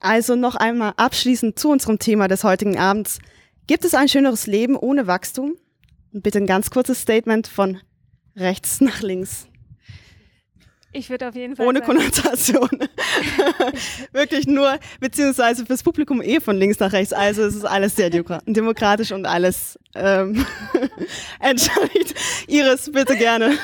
[0.00, 3.18] Also noch einmal abschließend zu unserem Thema des heutigen Abends.
[3.66, 5.56] Gibt es ein schöneres Leben ohne Wachstum?
[6.12, 7.78] Bitte ein ganz kurzes Statement von
[8.36, 9.48] rechts nach links.
[10.92, 11.66] Ich würde auf jeden Fall.
[11.66, 12.68] Ohne sagen, Konnotation.
[14.12, 17.12] Wirklich nur, beziehungsweise fürs Publikum eh von links nach rechts.
[17.12, 20.46] Also es ist alles sehr demokratisch und alles ähm,
[21.40, 22.14] entschuldigt.
[22.46, 23.58] Iris, bitte gerne.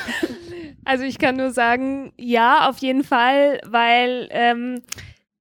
[0.83, 4.81] Also ich kann nur sagen, ja, auf jeden Fall, weil ähm,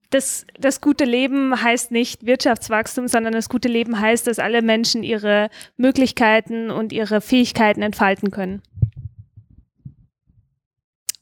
[0.08, 5.02] das, das gute Leben heißt nicht Wirtschaftswachstum, sondern das gute Leben heißt, dass alle Menschen
[5.02, 8.62] ihre Möglichkeiten und ihre Fähigkeiten entfalten können.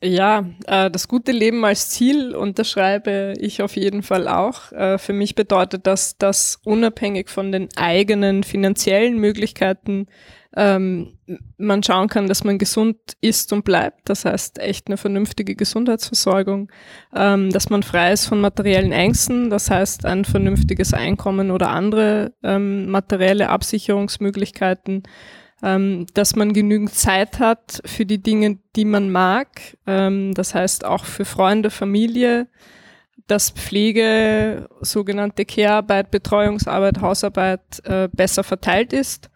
[0.05, 4.73] Ja, äh, das gute Leben als Ziel unterschreibe ich auf jeden Fall auch.
[4.73, 10.09] Äh, für mich bedeutet das, dass unabhängig von den eigenen finanziellen Möglichkeiten
[10.57, 11.19] ähm,
[11.57, 14.09] man schauen kann, dass man gesund ist und bleibt.
[14.09, 16.73] Das heißt echt eine vernünftige Gesundheitsversorgung,
[17.15, 19.51] ähm, dass man frei ist von materiellen Ängsten.
[19.51, 25.05] Das heißt ein vernünftiges Einkommen oder andere ähm, materielle Absicherungsmöglichkeiten
[25.62, 29.48] ähm, dass man genügend Zeit hat für die Dinge, die man mag.
[29.86, 32.48] Ähm, das heißt auch für Freunde, Familie,
[33.26, 39.30] dass Pflege, sogenannte Care-Arbeit, Betreuungsarbeit, Hausarbeit äh, besser verteilt ist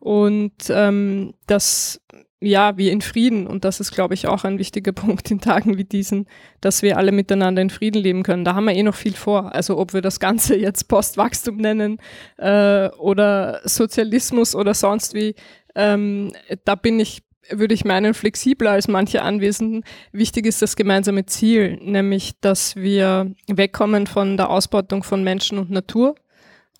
[0.00, 2.00] und ähm, dass
[2.40, 5.76] ja, wir in Frieden, und das ist, glaube ich, auch ein wichtiger Punkt in Tagen
[5.76, 6.26] wie diesen,
[6.60, 8.44] dass wir alle miteinander in Frieden leben können.
[8.44, 9.54] Da haben wir eh noch viel vor.
[9.54, 11.98] Also ob wir das Ganze jetzt Postwachstum nennen
[12.36, 15.34] äh, oder Sozialismus oder sonst wie,
[15.78, 16.32] ähm,
[16.64, 19.84] da bin ich würde ich meinen, flexibler als manche Anwesenden.
[20.12, 25.70] Wichtig ist das gemeinsame Ziel, nämlich, dass wir wegkommen von der Ausbeutung von Menschen und
[25.70, 26.14] Natur.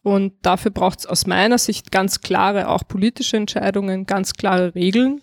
[0.02, 5.22] Und dafür braucht es aus meiner Sicht ganz klare, auch politische Entscheidungen, ganz klare Regeln.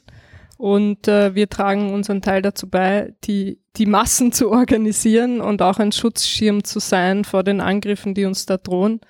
[0.57, 5.79] Und äh, wir tragen unseren Teil dazu bei, die, die Massen zu organisieren und auch
[5.79, 9.01] ein Schutzschirm zu sein vor den Angriffen, die uns da drohen.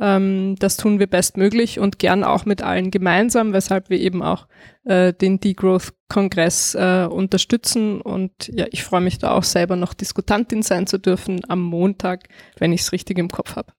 [0.00, 4.46] Ähm, das tun wir bestmöglich und gern auch mit allen gemeinsam, weshalb wir eben auch
[4.84, 8.00] äh, den Degrowth-Kongress äh, unterstützen.
[8.00, 12.28] Und ja, ich freue mich da auch selber noch Diskutantin sein zu dürfen am Montag,
[12.58, 13.72] wenn ich es richtig im Kopf habe.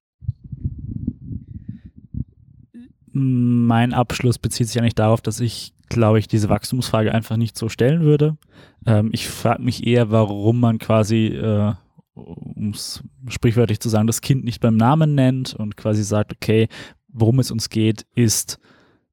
[3.13, 7.67] Mein Abschluss bezieht sich eigentlich darauf, dass ich, glaube ich, diese Wachstumsfrage einfach nicht so
[7.67, 8.37] stellen würde.
[8.85, 11.73] Ähm, ich frage mich eher, warum man quasi äh,
[12.13, 16.67] um es sprichwörtlich zu sagen, das Kind nicht beim Namen nennt und quasi sagt, okay,
[17.07, 18.59] worum es uns geht, ist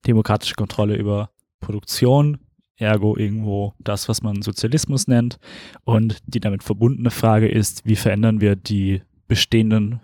[0.06, 1.30] demokratische Kontrolle über
[1.60, 2.38] Produktion,
[2.76, 5.38] ergo irgendwo das, was man Sozialismus nennt.
[5.84, 10.00] Und die damit verbundene Frage ist, wie verändern wir die bestehenden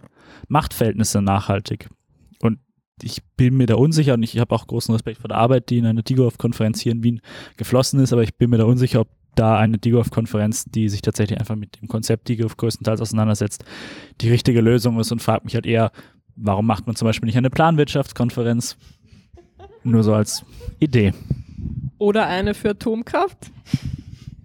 [0.49, 1.89] Machtverhältnisse nachhaltig?
[2.41, 2.59] Und
[3.03, 5.79] ich bin mir da unsicher und ich habe auch großen Respekt vor der Arbeit, die
[5.79, 7.21] in einer Digoff-Konferenz hier in Wien
[7.57, 11.39] geflossen ist, aber ich bin mir da unsicher, ob da eine DIGOF-Konferenz, die sich tatsächlich
[11.39, 13.65] einfach mit dem Konzept DIGOF größtenteils auseinandersetzt,
[14.21, 15.93] die richtige Lösung ist und fragt mich halt eher,
[16.37, 18.77] warum macht man zum Beispiel nicht eine Planwirtschaftskonferenz?
[19.83, 20.45] Nur so als
[20.81, 21.13] Idee.
[21.99, 23.51] Oder eine für Atomkraft?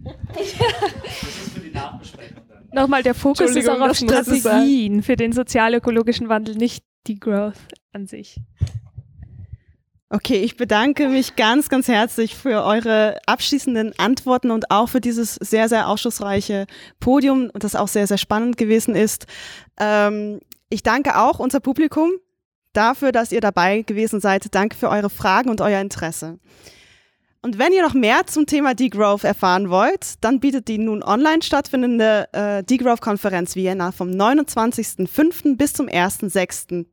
[0.04, 2.68] Das ist für die Nachbesprechung dann.
[2.74, 7.56] Nochmal, der Fokus ist auch auf Strategien für den sozial-ökologischen Wandel, nicht die Growth
[7.94, 8.40] an sich.
[10.12, 15.36] Okay, ich bedanke mich ganz, ganz herzlich für eure abschließenden Antworten und auch für dieses
[15.36, 16.66] sehr, sehr aufschlussreiche
[17.00, 19.28] Podium, das auch sehr, sehr spannend gewesen ist.
[19.80, 22.12] Ähm, ich danke auch unser Publikum
[22.74, 24.54] dafür, dass ihr dabei gewesen seid.
[24.56, 26.40] Danke für eure Fragen und euer Interesse.
[27.44, 31.44] Und wenn ihr noch mehr zum Thema Degrowth erfahren wollt, dann bietet die nun online
[31.44, 35.56] stattfindende äh, Degrowth-Konferenz Vienna vom 29.05.
[35.56, 36.88] bis zum 1.06.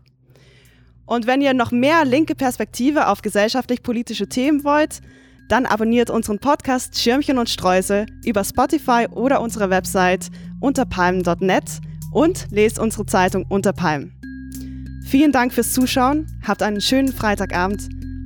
[1.06, 5.02] Und wenn ihr noch mehr linke Perspektive auf gesellschaftlich-politische Themen wollt,
[5.49, 10.30] dann abonniert unseren Podcast Schirmchen und Streusel über Spotify oder unsere Website
[10.61, 11.81] unterpalmen.net
[12.14, 14.14] und lest unsere Zeitung Unterpalmen.
[15.06, 17.90] Vielen Dank fürs Zuschauen, habt einen schönen Freitagabend